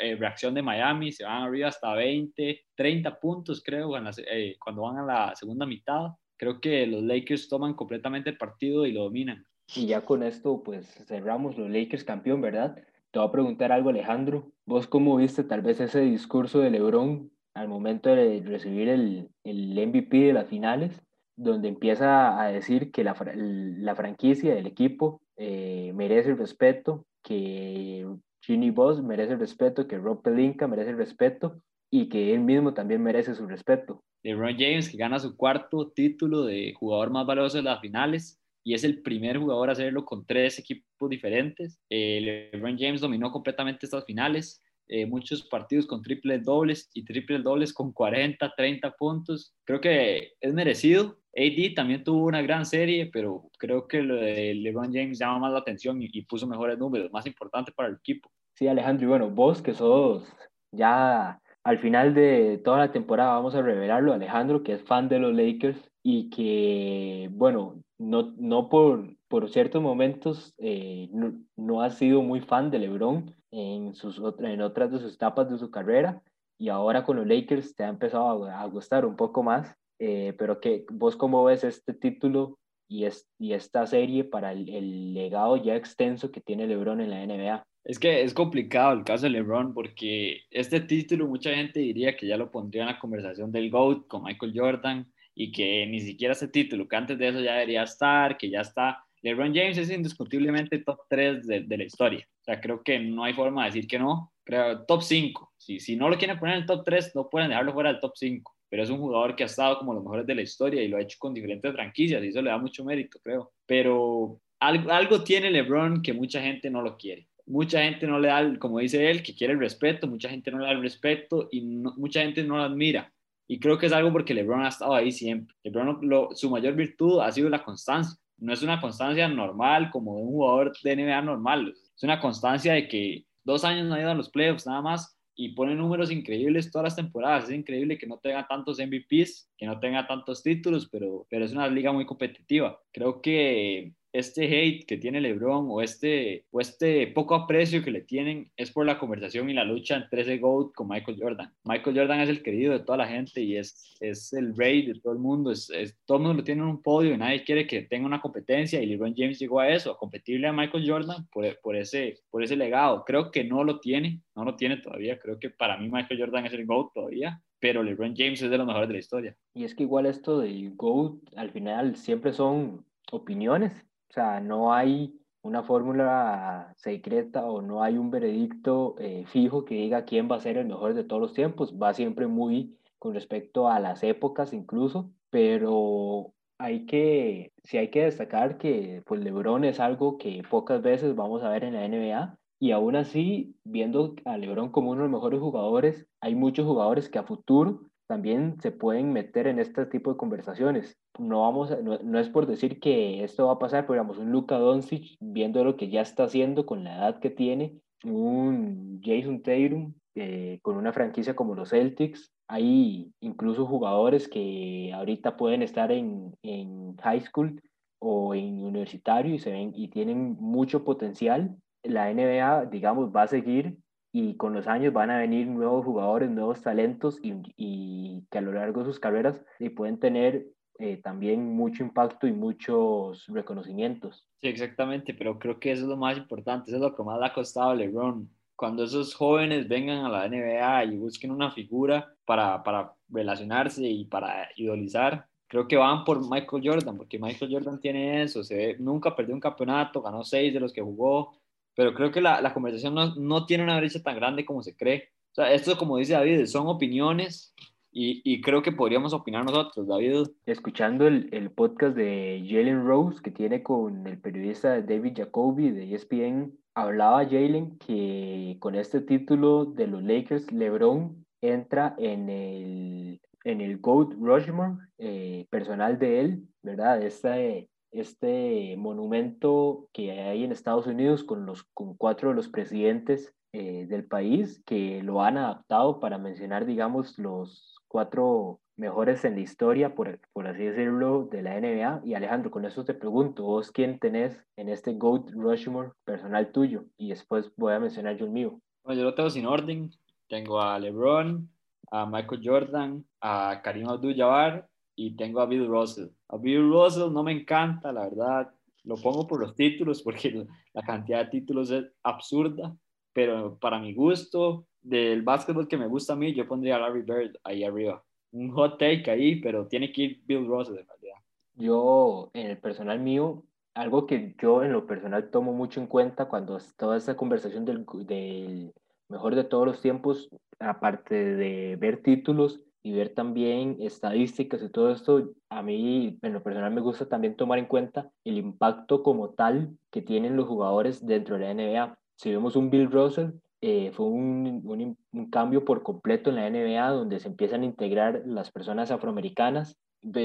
eh, 0.00 0.16
reacción 0.16 0.54
de 0.54 0.62
Miami, 0.62 1.12
se 1.12 1.24
van 1.24 1.42
arriba 1.42 1.68
hasta 1.68 1.94
20, 1.94 2.60
30 2.74 3.20
puntos 3.20 3.62
creo 3.64 3.92
eh, 3.96 4.56
cuando 4.58 4.82
van 4.82 4.98
a 4.98 5.04
la 5.04 5.36
segunda 5.36 5.66
mitad. 5.66 6.08
Creo 6.36 6.60
que 6.60 6.86
los 6.86 7.02
Lakers 7.02 7.48
toman 7.48 7.74
completamente 7.74 8.30
el 8.30 8.36
partido 8.36 8.86
y 8.86 8.92
lo 8.92 9.04
dominan. 9.04 9.46
Y 9.76 9.86
ya 9.86 10.00
con 10.00 10.22
esto 10.22 10.62
pues 10.64 10.86
cerramos 11.06 11.56
los 11.56 11.70
Lakers 11.70 12.04
campeón, 12.04 12.40
¿verdad? 12.40 12.74
Te 13.12 13.20
voy 13.20 13.28
a 13.28 13.32
preguntar 13.32 13.70
algo 13.70 13.90
Alejandro, 13.90 14.52
¿vos 14.66 14.88
cómo 14.88 15.16
viste 15.16 15.44
tal 15.44 15.62
vez 15.62 15.78
ese 15.80 16.00
discurso 16.00 16.58
de 16.58 16.70
LeBron 16.70 17.30
al 17.54 17.68
momento 17.68 18.10
de 18.14 18.42
recibir 18.44 18.88
el, 18.88 19.28
el 19.44 19.86
MVP 19.86 20.18
de 20.18 20.32
las 20.32 20.48
finales, 20.48 21.00
donde 21.36 21.68
empieza 21.68 22.40
a 22.40 22.48
decir 22.48 22.90
que 22.90 23.04
la, 23.04 23.16
la 23.34 23.94
franquicia, 23.94 24.56
el 24.56 24.66
equipo, 24.66 25.20
eh, 25.36 25.92
merece 25.94 26.30
el 26.30 26.38
respeto, 26.38 27.06
que 27.22 28.06
Ginny 28.42 28.70
Boss 28.70 29.02
merece 29.02 29.32
el 29.32 29.40
respeto, 29.40 29.86
que 29.86 29.98
Rob 29.98 30.22
Pelinka 30.22 30.68
merece 30.68 30.90
el 30.90 30.98
respeto 30.98 31.60
y 31.90 32.08
que 32.08 32.34
él 32.34 32.40
mismo 32.40 32.74
también 32.74 33.02
merece 33.02 33.34
su 33.34 33.46
respeto. 33.46 34.02
LeBron 34.22 34.56
James, 34.58 34.88
que 34.88 34.96
gana 34.96 35.18
su 35.18 35.36
cuarto 35.36 35.90
título 35.90 36.44
de 36.44 36.72
jugador 36.74 37.10
más 37.10 37.26
valioso 37.26 37.58
de 37.58 37.62
las 37.62 37.80
finales 37.80 38.40
y 38.64 38.74
es 38.74 38.84
el 38.84 39.02
primer 39.02 39.38
jugador 39.38 39.68
a 39.68 39.72
hacerlo 39.72 40.04
con 40.04 40.24
tres 40.24 40.58
equipos 40.58 41.10
diferentes. 41.10 41.78
Eh, 41.90 42.50
LeBron 42.52 42.78
James 42.78 43.00
dominó 43.00 43.30
completamente 43.30 43.86
estas 43.86 44.04
finales. 44.04 44.62
Eh, 44.88 45.06
muchos 45.06 45.42
partidos 45.42 45.86
con 45.86 46.02
triples 46.02 46.44
dobles 46.44 46.90
y 46.92 47.04
triples 47.04 47.42
dobles 47.42 47.72
con 47.72 47.92
40, 47.92 48.52
30 48.54 48.90
puntos. 48.92 49.54
Creo 49.64 49.80
que 49.80 50.32
es 50.40 50.52
merecido. 50.52 51.18
AD 51.36 51.74
también 51.74 52.04
tuvo 52.04 52.26
una 52.26 52.42
gran 52.42 52.64
serie, 52.66 53.10
pero 53.12 53.50
creo 53.58 53.88
que 53.88 54.02
lo 54.02 54.16
de 54.16 54.54
LeBron 54.54 54.92
James 54.92 55.18
llama 55.18 55.40
más 55.40 55.52
la 55.52 55.58
atención 55.60 56.00
y, 56.00 56.22
puso 56.22 56.46
mejores 56.46 56.78
números, 56.78 57.10
más 57.12 57.26
importante 57.26 57.72
para 57.72 57.88
el 57.88 57.96
equipo. 57.96 58.30
Sí, 58.54 58.68
Alejandro, 58.68 59.04
y 59.04 59.08
bueno, 59.08 59.30
vos 59.30 59.60
que 59.60 59.74
sos 59.74 60.24
ya 60.70 61.40
al 61.64 61.78
final 61.78 62.14
de 62.14 62.60
toda 62.62 62.78
la 62.78 62.92
temporada, 62.92 63.34
vamos 63.34 63.54
a 63.54 63.62
revelarlo, 63.62 64.12
Alejandro, 64.12 64.62
que 64.62 64.74
es 64.74 64.82
fan 64.82 65.08
de 65.08 65.18
los 65.18 65.34
Lakers 65.34 65.90
y 66.02 66.28
que, 66.30 67.30
bueno, 67.32 67.82
no, 67.98 68.34
no 68.36 68.68
por, 68.68 69.16
por 69.28 69.48
ciertos 69.48 69.82
momentos 69.82 70.54
eh, 70.58 71.08
no, 71.12 71.32
no, 71.56 71.82
ha 71.82 71.90
sido 71.90 72.22
muy 72.22 72.40
fan 72.40 72.70
de 72.70 72.80
LeBron, 72.80 73.34
en, 73.50 73.94
sus, 73.94 74.20
en 74.40 74.60
otras 74.60 74.90
de 74.90 74.98
sus 74.98 75.14
etapas 75.14 75.48
de 75.50 75.58
su 75.58 75.70
carrera 75.70 76.22
y 76.58 76.68
ahora 76.68 77.04
con 77.04 77.16
los 77.16 77.26
Lakers 77.26 77.74
te 77.74 77.84
ha 77.84 77.88
empezado 77.88 78.44
a, 78.46 78.66
gustar 78.66 79.06
un 79.06 79.16
poco 79.16 79.42
más. 79.42 79.74
Eh, 80.00 80.34
pero 80.36 80.60
que 80.60 80.84
vos 80.90 81.16
cómo 81.16 81.44
ves 81.44 81.62
este 81.62 81.94
título 81.94 82.58
y, 82.88 83.04
es, 83.04 83.28
y 83.38 83.52
esta 83.52 83.86
serie 83.86 84.24
para 84.24 84.50
el, 84.52 84.68
el, 84.68 85.14
legado 85.14 85.56
ya 85.56 85.76
extenso 85.76 86.32
que 86.32 86.40
tiene 86.40 86.66
LeBron 86.66 87.00
en 87.00 87.10
la 87.10 87.24
NBA? 87.24 87.64
Es 87.84 87.98
que 87.98 88.22
es 88.22 88.32
complicado 88.32 88.94
el 88.94 89.04
caso 89.04 89.24
de 89.24 89.30
LeBron 89.30 89.74
porque 89.74 90.42
este 90.50 90.80
título 90.80 91.28
mucha 91.28 91.54
gente 91.54 91.80
diría 91.80 92.16
que 92.16 92.26
ya 92.26 92.38
lo 92.38 92.50
pondría 92.50 92.82
en 92.82 92.88
la 92.88 92.98
conversación 92.98 93.52
del 93.52 93.70
GOAT 93.70 94.06
con 94.08 94.22
Michael 94.22 94.54
Jordan 94.56 95.12
y 95.34 95.52
que 95.52 95.86
ni 95.86 96.00
siquiera 96.00 96.32
ese 96.32 96.48
título, 96.48 96.88
que 96.88 96.96
antes 96.96 97.18
de 97.18 97.28
eso 97.28 97.40
ya 97.40 97.54
debería 97.54 97.82
estar, 97.82 98.38
que 98.38 98.48
ya 98.48 98.62
está. 98.62 99.04
LeBron 99.20 99.54
James 99.54 99.76
es 99.76 99.90
indiscutiblemente 99.90 100.78
top 100.78 101.00
3 101.08 101.46
de, 101.46 101.60
de 101.60 101.76
la 101.76 101.84
historia. 101.84 102.26
O 102.40 102.44
sea, 102.44 102.60
creo 102.60 102.82
que 102.82 102.98
no 102.98 103.24
hay 103.24 103.34
forma 103.34 103.64
de 103.64 103.70
decir 103.70 103.86
que 103.86 103.98
no. 103.98 104.32
Creo, 104.44 104.84
top 104.84 105.02
5. 105.02 105.52
Si, 105.56 105.80
si 105.80 105.96
no 105.96 106.08
lo 106.08 106.16
quieren 106.16 106.38
poner 106.38 106.56
en 106.56 106.60
el 106.62 106.66
top 106.66 106.84
3, 106.84 107.12
no 107.14 107.28
pueden 107.28 107.48
dejarlo 107.48 107.72
fuera 107.72 107.90
del 107.90 108.00
top 108.00 108.12
5. 108.14 108.54
Pero 108.68 108.82
es 108.82 108.90
un 108.90 108.98
jugador 108.98 109.36
que 109.36 109.42
ha 109.42 109.46
estado 109.46 109.78
como 109.78 109.92
los 109.92 110.02
mejores 110.02 110.26
de 110.26 110.34
la 110.34 110.42
historia 110.42 110.82
y 110.82 110.88
lo 110.88 110.96
ha 110.96 111.02
hecho 111.02 111.18
con 111.18 111.34
diferentes 111.34 111.72
franquicias 111.72 112.22
y 112.22 112.28
eso 112.28 112.42
le 112.42 112.50
da 112.50 112.58
mucho 112.58 112.84
mérito, 112.84 113.18
creo. 113.22 113.52
Pero 113.66 114.40
algo, 114.60 114.90
algo 114.90 115.22
tiene 115.22 115.50
LeBron 115.50 116.02
que 116.02 116.12
mucha 116.12 116.40
gente 116.40 116.70
no 116.70 116.82
lo 116.82 116.96
quiere. 116.96 117.28
Mucha 117.46 117.82
gente 117.82 118.06
no 118.06 118.18
le 118.18 118.28
da, 118.28 118.58
como 118.58 118.78
dice 118.78 119.10
él, 119.10 119.22
que 119.22 119.34
quiere 119.34 119.52
el 119.52 119.60
respeto, 119.60 120.06
mucha 120.06 120.28
gente 120.28 120.50
no 120.50 120.58
le 120.58 120.66
da 120.66 120.72
el 120.72 120.82
respeto 120.82 121.48
y 121.52 121.60
mucha 121.60 122.22
gente 122.22 122.42
no 122.42 122.56
lo 122.56 122.62
admira. 122.62 123.12
Y 123.46 123.58
creo 123.58 123.78
que 123.78 123.86
es 123.86 123.92
algo 123.92 124.10
porque 124.10 124.32
LeBron 124.32 124.64
ha 124.64 124.68
estado 124.68 124.94
ahí 124.94 125.12
siempre. 125.12 125.54
LeBron, 125.62 125.98
lo, 126.02 126.30
su 126.34 126.50
mayor 126.50 126.74
virtud 126.74 127.20
ha 127.20 127.30
sido 127.30 127.50
la 127.50 127.62
constancia. 127.62 128.18
No 128.38 128.52
es 128.52 128.62
una 128.62 128.80
constancia 128.80 129.28
normal 129.28 129.90
como 129.90 130.16
de 130.16 130.22
un 130.22 130.28
jugador 130.28 130.72
de 130.82 130.96
NBA 130.96 131.22
normal 131.22 131.74
es 131.96 132.02
una 132.02 132.20
constancia 132.20 132.72
de 132.74 132.88
que 132.88 133.24
dos 133.44 133.64
años 133.64 133.86
no 133.86 133.94
ha 133.94 134.00
ido 134.00 134.10
a 134.10 134.14
los 134.14 134.30
playoffs 134.30 134.66
nada 134.66 134.82
más 134.82 135.16
y 135.36 135.50
pone 135.50 135.74
números 135.74 136.10
increíbles 136.10 136.70
todas 136.70 136.84
las 136.84 136.96
temporadas. 136.96 137.44
Es 137.44 137.50
increíble 137.50 137.98
que 137.98 138.06
no 138.06 138.18
tenga 138.18 138.46
tantos 138.46 138.78
MVPs, 138.78 139.50
que 139.56 139.66
no 139.66 139.78
tenga 139.80 140.06
tantos 140.06 140.42
títulos, 140.42 140.88
pero, 140.90 141.26
pero 141.28 141.44
es 141.44 141.52
una 141.52 141.68
liga 141.68 141.92
muy 141.92 142.06
competitiva. 142.06 142.80
Creo 142.92 143.20
que 143.20 143.92
este 144.14 144.44
hate 144.44 144.86
que 144.86 144.96
tiene 144.96 145.20
LeBron 145.20 145.66
o 145.68 145.82
este, 145.82 146.46
o 146.52 146.60
este 146.60 147.08
poco 147.08 147.34
aprecio 147.34 147.82
que 147.82 147.90
le 147.90 148.00
tienen 148.00 148.48
es 148.56 148.70
por 148.70 148.86
la 148.86 148.96
conversación 148.96 149.50
y 149.50 149.54
la 149.54 149.64
lucha 149.64 149.96
entre 149.96 150.22
ese 150.22 150.38
GOAT 150.38 150.72
con 150.72 150.86
Michael 150.88 151.18
Jordan. 151.20 151.52
Michael 151.64 151.98
Jordan 151.98 152.20
es 152.20 152.28
el 152.28 152.44
querido 152.44 152.72
de 152.72 152.78
toda 152.78 152.98
la 152.98 153.08
gente 153.08 153.42
y 153.42 153.56
es, 153.56 153.96
es 153.98 154.32
el 154.32 154.56
rey 154.56 154.86
de 154.86 155.00
todo 155.00 155.14
el 155.14 155.18
mundo. 155.18 155.50
Es, 155.50 155.68
todo 156.06 156.18
el 156.18 156.22
mundo 156.22 156.38
lo 156.38 156.44
tiene 156.44 156.62
en 156.62 156.68
un 156.68 156.80
podio 156.80 157.12
y 157.12 157.18
nadie 157.18 157.42
quiere 157.42 157.66
que 157.66 157.82
tenga 157.82 158.06
una 158.06 158.20
competencia 158.20 158.80
y 158.80 158.86
LeBron 158.86 159.14
James 159.16 159.40
llegó 159.40 159.58
a 159.58 159.68
eso, 159.68 159.90
a 159.90 159.98
competirle 159.98 160.46
a 160.46 160.52
Michael 160.52 160.88
Jordan 160.88 161.26
por, 161.32 161.44
por, 161.60 161.74
ese, 161.74 162.20
por 162.30 162.44
ese 162.44 162.54
legado. 162.54 163.02
Creo 163.04 163.32
que 163.32 163.42
no 163.42 163.64
lo 163.64 163.80
tiene, 163.80 164.20
no 164.36 164.44
lo 164.44 164.54
tiene 164.54 164.76
todavía. 164.76 165.18
Creo 165.18 165.40
que 165.40 165.50
para 165.50 165.76
mí 165.76 165.88
Michael 165.90 166.20
Jordan 166.20 166.46
es 166.46 166.52
el 166.52 166.66
GOAT 166.66 166.92
todavía, 166.94 167.42
pero 167.58 167.82
LeBron 167.82 168.14
James 168.16 168.40
es 168.40 168.50
de 168.50 168.58
los 168.58 168.66
mejores 168.66 168.86
de 168.86 168.94
la 168.94 169.00
historia. 169.00 169.36
Y 169.54 169.64
es 169.64 169.74
que 169.74 169.82
igual 169.82 170.06
esto 170.06 170.38
del 170.38 170.72
GOAT 170.76 171.16
al 171.34 171.50
final 171.50 171.96
siempre 171.96 172.32
son 172.32 172.86
opiniones 173.10 173.72
sea, 174.14 174.40
no 174.40 174.72
hay 174.72 175.20
una 175.42 175.62
fórmula 175.62 176.72
secreta 176.76 177.44
o 177.44 177.60
no 177.60 177.82
hay 177.82 177.98
un 177.98 178.10
veredicto 178.10 178.96
eh, 178.98 179.24
fijo 179.26 179.64
que 179.64 179.74
diga 179.74 180.04
quién 180.04 180.30
va 180.30 180.36
a 180.36 180.40
ser 180.40 180.56
el 180.56 180.66
mejor 180.66 180.94
de 180.94 181.04
todos 181.04 181.20
los 181.20 181.34
tiempos. 181.34 181.74
Va 181.80 181.92
siempre 181.94 182.26
muy 182.26 182.78
con 182.98 183.14
respecto 183.14 183.68
a 183.68 183.80
las 183.80 184.02
épocas 184.02 184.52
incluso, 184.52 185.10
pero 185.30 186.32
hay 186.58 186.86
que, 186.86 187.52
sí 187.64 187.76
hay 187.76 187.90
que 187.90 188.04
destacar 188.04 188.56
que 188.58 189.02
pues 189.06 189.20
LeBron 189.20 189.64
es 189.64 189.80
algo 189.80 190.16
que 190.16 190.42
pocas 190.48 190.80
veces 190.80 191.14
vamos 191.14 191.42
a 191.42 191.50
ver 191.50 191.64
en 191.64 191.74
la 191.74 191.86
NBA 191.86 192.38
y 192.58 192.70
aún 192.70 192.96
así, 192.96 193.54
viendo 193.64 194.14
a 194.24 194.38
LeBron 194.38 194.70
como 194.70 194.92
uno 194.92 195.02
de 195.02 195.08
los 195.08 195.18
mejores 195.18 195.40
jugadores, 195.40 196.06
hay 196.20 196.34
muchos 196.34 196.64
jugadores 196.64 197.10
que 197.10 197.18
a 197.18 197.24
futuro 197.24 197.90
también 198.06 198.60
se 198.60 198.70
pueden 198.70 199.12
meter 199.12 199.46
en 199.46 199.58
este 199.58 199.86
tipo 199.86 200.12
de 200.12 200.16
conversaciones. 200.16 200.98
No, 201.18 201.42
vamos 201.42 201.70
no, 201.82 202.18
es 202.18 202.28
por 202.28 202.46
decir 202.46 202.80
que 202.80 203.24
esto 203.24 203.46
va 203.46 203.54
a 203.54 203.58
pasar, 203.58 203.82
pero 203.82 203.94
digamos, 203.94 204.18
un 204.18 204.30
Luka 204.30 204.58
Doncic, 204.58 205.16
viendo 205.20 205.64
lo 205.64 205.76
que 205.76 205.88
ya 205.88 206.00
está 206.00 206.24
haciendo 206.24 206.66
con 206.66 206.84
la 206.84 206.96
edad 206.96 207.20
que 207.20 207.30
tiene, 207.30 207.78
un 208.04 209.00
Jason 209.02 209.42
Tatum, 209.42 209.94
eh, 210.14 210.58
con 210.62 210.76
una 210.76 210.92
franquicia 210.92 211.34
como 211.34 211.54
los 211.54 211.70
Celtics, 211.70 212.32
hay 212.48 213.12
incluso 213.20 213.66
jugadores 213.66 214.28
que 214.28 214.92
ahorita 214.94 215.36
pueden 215.36 215.62
estar 215.62 215.90
en, 215.90 216.34
en 216.42 216.96
high 216.98 217.20
school 217.22 217.60
o 217.98 218.34
en 218.34 218.62
universitario 218.62 219.34
y, 219.34 219.38
se 219.38 219.50
ven, 219.50 219.72
y 219.74 219.88
tienen 219.88 220.36
mucho 220.38 220.84
potencial. 220.84 221.56
La 221.82 222.12
NBA, 222.12 222.66
digamos, 222.66 223.14
va 223.14 223.22
a 223.22 223.28
seguir 223.28 223.78
y 224.16 224.36
con 224.36 224.52
los 224.52 224.68
años 224.68 224.92
van 224.92 225.10
a 225.10 225.18
venir 225.18 225.48
nuevos 225.48 225.84
jugadores, 225.84 226.30
nuevos 226.30 226.62
talentos 226.62 227.18
y, 227.20 227.34
y, 227.56 228.24
que 228.30 228.38
a 228.38 228.42
lo 228.42 228.52
largo 228.52 228.80
de 228.80 228.86
sus 228.86 229.00
carreras 229.00 229.44
y 229.58 229.70
pueden 229.70 229.98
tener 229.98 230.46
eh, 230.78 230.98
también 230.98 231.44
mucho 231.44 231.82
impacto 231.82 232.28
y 232.28 232.32
muchos 232.32 233.26
reconocimientos. 233.26 234.24
Sí, 234.40 234.46
exactamente, 234.46 235.14
pero 235.14 235.36
creo 235.40 235.58
que 235.58 235.72
eso 235.72 235.82
es 235.82 235.88
lo 235.88 235.96
más 235.96 236.16
importante, 236.16 236.70
eso 236.70 236.76
es 236.76 236.82
lo 236.82 236.94
que 236.94 237.02
más 237.02 237.18
le 237.18 237.26
ha 237.26 237.34
costado 237.34 237.70
a 237.70 237.74
LeBron. 237.74 238.30
Cuando 238.54 238.84
esos 238.84 239.16
jóvenes 239.16 239.66
vengan 239.66 240.04
a 240.04 240.08
la 240.08 240.28
NBA 240.28 240.84
y 240.84 240.96
busquen 240.96 241.32
una 241.32 241.50
figura 241.50 242.14
para, 242.24 242.62
para 242.62 242.94
relacionarse 243.08 243.82
y 243.82 244.04
para 244.04 244.48
idolizar, 244.54 245.26
creo 245.48 245.66
que 245.66 245.76
van 245.76 246.04
por 246.04 246.20
Michael 246.20 246.62
Jordan, 246.64 246.96
porque 246.96 247.18
Michael 247.18 247.52
Jordan 247.52 247.80
tiene 247.80 248.22
eso, 248.22 248.44
se 248.44 248.76
nunca 248.78 249.16
perdió 249.16 249.34
un 249.34 249.40
campeonato, 249.40 250.02
ganó 250.02 250.22
seis 250.22 250.54
de 250.54 250.60
los 250.60 250.72
que 250.72 250.82
jugó, 250.82 251.32
pero 251.74 251.94
creo 251.94 252.10
que 252.10 252.20
la, 252.20 252.40
la 252.40 252.54
conversación 252.54 252.94
no, 252.94 253.14
no, 253.16 253.46
tiene 253.46 253.64
una 253.64 253.78
brecha 253.78 254.02
tan 254.02 254.16
grande 254.16 254.44
como 254.44 254.62
se 254.62 254.76
cree. 254.76 255.08
O 255.32 255.34
sea, 255.34 255.52
esto, 255.52 255.76
como 255.76 255.96
dice 255.96 256.12
David, 256.12 256.46
son 256.46 256.68
opiniones 256.68 257.54
y, 257.90 258.22
y 258.24 258.40
creo 258.40 258.62
que 258.62 258.72
podríamos 258.72 259.12
opinar 259.12 259.44
nosotros, 259.44 259.86
David. 259.86 260.28
Escuchando 260.46 261.06
el, 261.06 261.28
el, 261.32 261.50
podcast 261.50 261.96
de 261.96 262.44
Jalen 262.48 262.86
Rose 262.86 263.20
que 263.22 263.30
tiene 263.30 263.62
con 263.62 264.06
el 264.06 264.20
periodista 264.20 264.80
David 264.80 265.14
Jacoby 265.16 265.70
de 265.70 265.94
ESPN, 265.94 266.58
hablaba 266.74 267.24
Jalen 267.24 267.78
que 267.78 268.56
con 268.60 268.74
este 268.74 269.00
título 269.00 269.64
de 269.64 269.86
los 269.86 270.02
Lakers, 270.02 270.52
LeBron 270.52 271.24
entra 271.40 271.94
en 271.98 272.28
el, 272.28 273.20
en 273.44 273.60
el 273.60 273.78
GOAT 273.78 274.14
Rushmore 274.14 274.78
eh, 274.98 275.46
personal 275.50 275.98
de 275.98 276.20
él, 276.20 276.48
¿verdad? 276.62 277.02
Este, 277.02 277.68
este 277.94 278.76
monumento 278.76 279.88
que 279.92 280.10
hay 280.12 280.44
en 280.44 280.52
Estados 280.52 280.86
Unidos 280.86 281.24
con, 281.24 281.46
los, 281.46 281.62
con 281.74 281.94
cuatro 281.96 282.30
de 282.30 282.34
los 282.34 282.48
presidentes 282.48 283.32
eh, 283.52 283.86
del 283.86 284.04
país 284.04 284.60
que 284.66 285.02
lo 285.02 285.22
han 285.22 285.38
adaptado 285.38 286.00
para 286.00 286.18
mencionar, 286.18 286.66
digamos, 286.66 287.18
los 287.18 287.80
cuatro 287.86 288.60
mejores 288.76 289.24
en 289.24 289.36
la 289.36 289.40
historia, 289.40 289.94
por, 289.94 290.18
por 290.32 290.48
así 290.48 290.64
decirlo, 290.64 291.28
de 291.30 291.42
la 291.42 291.60
NBA. 291.60 292.02
Y 292.04 292.14
Alejandro, 292.14 292.50
con 292.50 292.64
eso 292.64 292.84
te 292.84 292.94
pregunto, 292.94 293.44
¿vos 293.44 293.70
quién 293.70 294.00
tenés 294.00 294.44
en 294.56 294.68
este 294.68 294.94
GOAT 294.94 295.30
Rushmore 295.30 295.92
personal 296.04 296.50
tuyo? 296.50 296.86
Y 296.98 297.10
después 297.10 297.52
voy 297.56 297.74
a 297.74 297.80
mencionar 297.80 298.16
yo 298.16 298.26
el 298.26 298.32
mío. 298.32 298.60
Bueno, 298.82 299.00
yo 299.00 299.04
lo 299.04 299.14
tengo 299.14 299.30
sin 299.30 299.46
orden. 299.46 299.90
Tengo 300.28 300.60
a 300.60 300.76
LeBron, 300.78 301.48
a 301.92 302.06
Michael 302.06 302.40
Jordan, 302.42 303.04
a 303.20 303.60
Karim 303.62 303.88
Abdul-Jabbar 303.88 304.66
y 304.96 305.16
tengo 305.16 305.40
a 305.40 305.46
Bill 305.46 305.66
Russell. 305.66 306.08
A 306.28 306.36
Bill 306.36 306.68
Russell 306.68 307.12
no 307.12 307.22
me 307.22 307.32
encanta, 307.32 307.92
la 307.92 308.08
verdad. 308.08 308.52
Lo 308.84 308.96
pongo 308.96 309.26
por 309.26 309.40
los 309.40 309.54
títulos 309.54 310.02
porque 310.02 310.46
la 310.72 310.82
cantidad 310.82 311.24
de 311.24 311.30
títulos 311.30 311.70
es 311.70 311.84
absurda, 312.02 312.76
pero 313.12 313.58
para 313.58 313.78
mi 313.78 313.94
gusto, 313.94 314.66
del 314.82 315.22
básquetbol 315.22 315.68
que 315.68 315.78
me 315.78 315.86
gusta 315.86 316.12
a 316.12 316.16
mí, 316.16 316.34
yo 316.34 316.46
pondría 316.46 316.76
a 316.76 316.80
Larry 316.80 317.02
Bird 317.02 317.36
ahí 317.44 317.64
arriba. 317.64 318.04
Un 318.32 318.50
hot 318.50 318.78
take 318.78 319.10
ahí, 319.10 319.36
pero 319.36 319.66
tiene 319.66 319.92
que 319.92 320.02
ir 320.02 320.22
Bill 320.26 320.46
Russell 320.46 320.78
en 320.78 320.86
realidad. 320.86 321.16
Yo, 321.54 322.30
en 322.34 322.48
el 322.48 322.58
personal 322.58 323.00
mío, 323.00 323.44
algo 323.74 324.06
que 324.06 324.34
yo 324.40 324.62
en 324.62 324.72
lo 324.72 324.86
personal 324.86 325.30
tomo 325.30 325.52
mucho 325.52 325.80
en 325.80 325.86
cuenta 325.86 326.26
cuando 326.26 326.58
toda 326.76 326.96
esta 326.96 327.16
conversación 327.16 327.64
del, 327.64 327.86
del 328.06 328.72
mejor 329.08 329.34
de 329.34 329.44
todos 329.44 329.66
los 329.66 329.80
tiempos, 329.80 330.28
aparte 330.58 331.14
de 331.14 331.76
ver 331.76 332.02
títulos 332.02 332.60
y 332.84 332.92
ver 332.92 333.14
también 333.14 333.78
estadísticas 333.80 334.62
y 334.62 334.68
todo 334.68 334.92
esto, 334.92 335.30
a 335.48 335.62
mí 335.62 336.18
en 336.20 336.32
lo 336.34 336.42
personal 336.42 336.70
me 336.70 336.82
gusta 336.82 337.08
también 337.08 337.34
tomar 337.34 337.58
en 337.58 337.64
cuenta 337.64 338.10
el 338.24 338.36
impacto 338.36 339.02
como 339.02 339.30
tal 339.30 339.74
que 339.90 340.02
tienen 340.02 340.36
los 340.36 340.46
jugadores 340.46 341.04
dentro 341.04 341.38
de 341.38 341.46
la 341.46 341.54
NBA. 341.54 341.98
Si 342.16 342.30
vemos 342.30 342.56
un 342.56 342.68
Bill 342.68 342.90
Russell, 342.90 343.30
eh, 343.62 343.90
fue 343.94 344.04
un, 344.04 344.60
un, 344.66 344.98
un, 345.12 345.30
cambio 345.30 345.64
por 345.64 345.82
completo 345.82 346.28
en 346.28 346.36
la 346.36 346.50
NBA 346.50 346.90
donde 346.90 347.20
se 347.20 347.28
empiezan 347.28 347.62
a 347.62 347.64
integrar 347.64 348.22
las 348.26 348.52
personas 348.52 348.90
afroamericanas. 348.90 349.78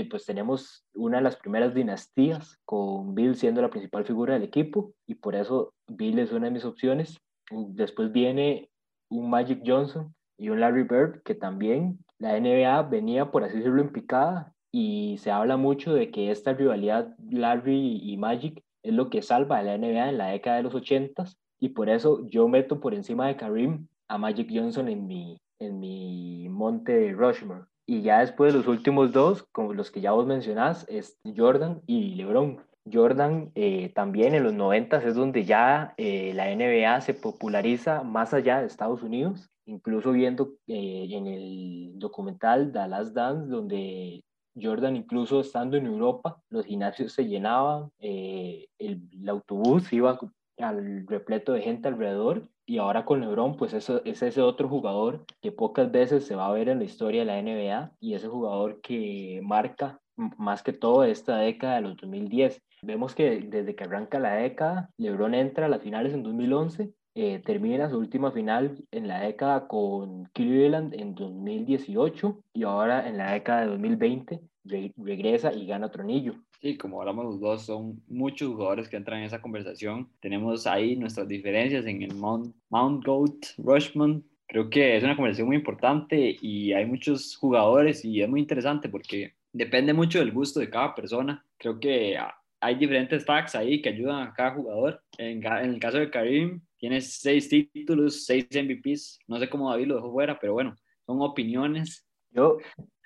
Pues 0.10 0.26
tenemos 0.26 0.84
una 0.94 1.20
de 1.20 1.24
las 1.24 1.38
primeras 1.38 1.74
dinastías 1.74 2.60
con 2.66 3.16
Bill 3.16 3.36
siendo 3.36 3.62
la 3.62 3.70
principal 3.70 4.04
figura 4.04 4.34
del 4.34 4.44
equipo 4.44 4.92
y 5.08 5.16
por 5.16 5.36
eso 5.36 5.74
Bill 5.88 6.20
es 6.20 6.34
una 6.34 6.48
de 6.48 6.52
mis 6.52 6.66
opciones. 6.66 7.18
Después 7.50 8.12
viene 8.12 8.70
un 9.10 9.30
Magic 9.30 9.62
Johnson 9.66 10.14
y 10.38 10.50
un 10.50 10.60
Larry 10.60 10.84
Bird 10.84 11.22
que 11.24 11.36
también 11.36 12.00
la 12.20 12.40
NBA 12.40 12.84
venía, 12.84 13.32
por 13.32 13.44
así 13.44 13.58
decirlo, 13.58 13.82
en 13.82 13.92
picada 13.92 14.54
y 14.72 15.18
se 15.20 15.32
habla 15.32 15.58
mucho 15.58 15.94
de 15.94 16.12
que 16.12 16.32
esta 16.32 16.54
rivalidad 16.54 17.16
Larry 17.30 18.02
y 18.04 18.18
Magic 18.18 18.62
es 18.84 18.94
lo 18.94 19.10
que 19.10 19.22
salva 19.22 19.58
a 19.58 19.64
la 19.64 19.78
NBA 19.78 20.10
en 20.10 20.18
la 20.18 20.28
década 20.28 20.58
de 20.58 20.64
los 20.64 20.76
80 20.76 21.26
y 21.60 21.70
por 21.70 21.90
eso 21.90 22.26
yo 22.28 22.48
meto 22.48 22.80
por 22.80 22.94
encima 22.94 23.28
de 23.28 23.36
Karim 23.36 23.88
a 24.08 24.18
Magic 24.18 24.50
Johnson 24.54 24.88
en 24.88 25.08
mi, 25.08 25.42
en 25.60 25.80
mi 25.80 26.48
monte 26.50 27.12
Rushmore. 27.14 27.66
Y 27.86 28.02
ya 28.04 28.20
después 28.20 28.54
los 28.54 28.68
últimos 28.68 29.12
dos, 29.12 29.44
como 29.52 29.74
los 29.74 29.90
que 29.90 30.02
ya 30.02 30.12
vos 30.12 30.28
mencionás, 30.28 30.86
es 30.90 31.18
Jordan 31.36 31.82
y 31.88 32.16
LeBron. 32.16 32.64
Jordan 32.92 33.52
eh, 33.56 33.90
también 33.90 34.34
en 34.36 34.44
los 34.44 34.54
90 34.54 34.98
es 34.98 35.16
donde 35.16 35.46
ya 35.46 35.94
eh, 35.98 36.34
la 36.34 36.54
NBA 36.54 37.02
se 37.02 37.14
populariza 37.14 38.04
más 38.04 38.34
allá 38.34 38.60
de 38.60 38.68
Estados 38.68 39.04
Unidos, 39.04 39.50
incluso 39.66 40.12
viendo 40.12 40.54
eh, 40.68 41.08
en 41.10 41.28
el 41.28 41.92
documental 42.00 42.72
Last 42.74 43.14
Dance, 43.14 43.50
donde 43.50 44.24
Jordan 44.60 44.96
incluso 44.96 45.42
estando 45.42 45.78
en 45.78 45.86
Europa, 45.86 46.42
los 46.50 46.66
gimnasios 46.66 47.14
se 47.14 47.28
llenaban, 47.28 47.90
el, 48.00 48.68
el, 48.78 49.30
autobús 49.30 49.92
iba 49.94 50.20
al 50.58 51.08
repleto 51.08 51.54
de 51.54 51.62
gente 51.62 51.88
alrededor 51.88 52.48
y 52.66 52.78
ahora 52.78 53.06
con 53.06 53.22
LeBron 53.22 53.58
pues 53.58 53.74
eso, 53.74 54.04
es 54.06 54.22
ese 54.22 54.42
otro 54.42 54.68
jugador 54.68 55.26
que 55.42 55.52
pocas 55.52 55.92
veces 55.92 56.26
se 56.26 56.36
va 56.36 56.48
a 56.48 56.52
ver 56.52 56.70
en 56.70 56.80
la 56.80 56.86
historia 56.86 57.22
de 57.22 57.26
la 57.26 57.42
NBA 57.42 57.94
y 58.00 58.14
ese 58.14 58.28
jugador 58.28 58.80
que 58.82 59.40
marca 59.44 60.00
más 60.38 60.64
que 60.64 60.74
todo 60.74 61.04
esta 61.04 61.38
década 61.38 61.76
de 61.76 61.82
los 61.82 61.98
2010. 61.98 62.62
Vemos 62.82 63.16
que 63.16 63.42
desde 63.42 63.76
que 63.76 63.84
arranca 63.84 64.20
la 64.20 64.36
década, 64.36 64.90
LeBron 64.98 65.34
entra 65.34 65.66
a 65.66 65.70
las 65.70 65.82
finales 65.82 66.14
en 66.14 66.24
2011, 66.24 66.94
eh, 67.16 67.42
termina 67.46 67.90
su 67.90 67.98
última 67.98 68.32
final 68.32 68.78
en 68.92 69.08
la 69.08 69.22
década 69.22 69.68
con 69.68 70.26
Cleveland 70.34 70.94
en 70.94 71.16
2018 71.16 72.44
y 72.54 72.64
ahora 72.64 73.08
en 73.08 73.18
la 73.18 73.34
década 73.34 73.62
de 73.62 73.68
2020 73.68 74.40
re 74.66 74.94
regresa 74.98 75.52
y 75.54 75.66
gana 75.66 75.88
otro 75.88 76.04
anillo. 76.04 76.36
Sí, 76.62 76.78
como 76.78 77.00
hablamos 77.00 77.26
los 77.26 77.40
dos, 77.40 77.66
son 77.66 78.02
muchos 78.08 78.50
jugadores 78.50 78.90
que 78.90 78.98
entran 78.98 79.20
en 79.20 79.26
esa 79.26 79.42
conversación. 79.42 80.10
Tenemos 80.20 80.68
ahí 80.68 80.96
nuestras 80.96 81.28
diferencias 81.28 81.86
en 81.86 82.02
el 82.04 82.14
Mount, 82.16 82.54
Mount 82.70 83.06
Goat 83.06 83.46
Rushman. 83.58 84.24
Creo 84.48 84.70
que 84.70 84.98
es 84.98 85.04
una 85.04 85.16
conversación 85.16 85.48
muy 85.48 85.58
importante 85.58 86.38
y 86.42 86.74
hay 86.74 86.86
muchos 86.86 87.38
jugadores 87.38 88.04
y 88.04 88.22
es 88.22 88.30
muy 88.30 88.42
interesante 88.42 88.90
porque 88.90 89.34
depende 89.52 89.94
mucho 89.94 90.20
del 90.20 90.32
gusto 90.32 90.60
de 90.60 90.70
cada 90.70 90.96
persona. 90.96 91.46
Creo 91.58 91.80
que 91.80 92.18
hay 92.62 92.76
diferentes 92.76 93.26
facts 93.26 93.56
ahí 93.56 93.82
que 93.82 93.90
ayudan 93.90 94.28
a 94.28 94.34
cada 94.34 94.52
jugador. 94.52 95.02
En, 95.18 95.46
en, 95.46 95.74
el 95.74 95.80
caso 95.80 95.98
de 95.98 96.10
Karim, 96.10 96.62
tiene 96.78 97.02
seis 97.02 97.50
títulos, 97.50 98.26
seis 98.26 98.48
MVPs. 98.52 99.20
No 99.28 99.40
sé 99.40 99.50
cómo 99.50 99.70
David 99.70 99.88
lo 99.88 99.96
dejó 99.96 100.12
fuera, 100.12 100.40
pero 100.40 100.54
bueno, 100.54 100.76
son 101.06 101.22
opiniones. 101.22 102.06
Yo, 102.32 102.58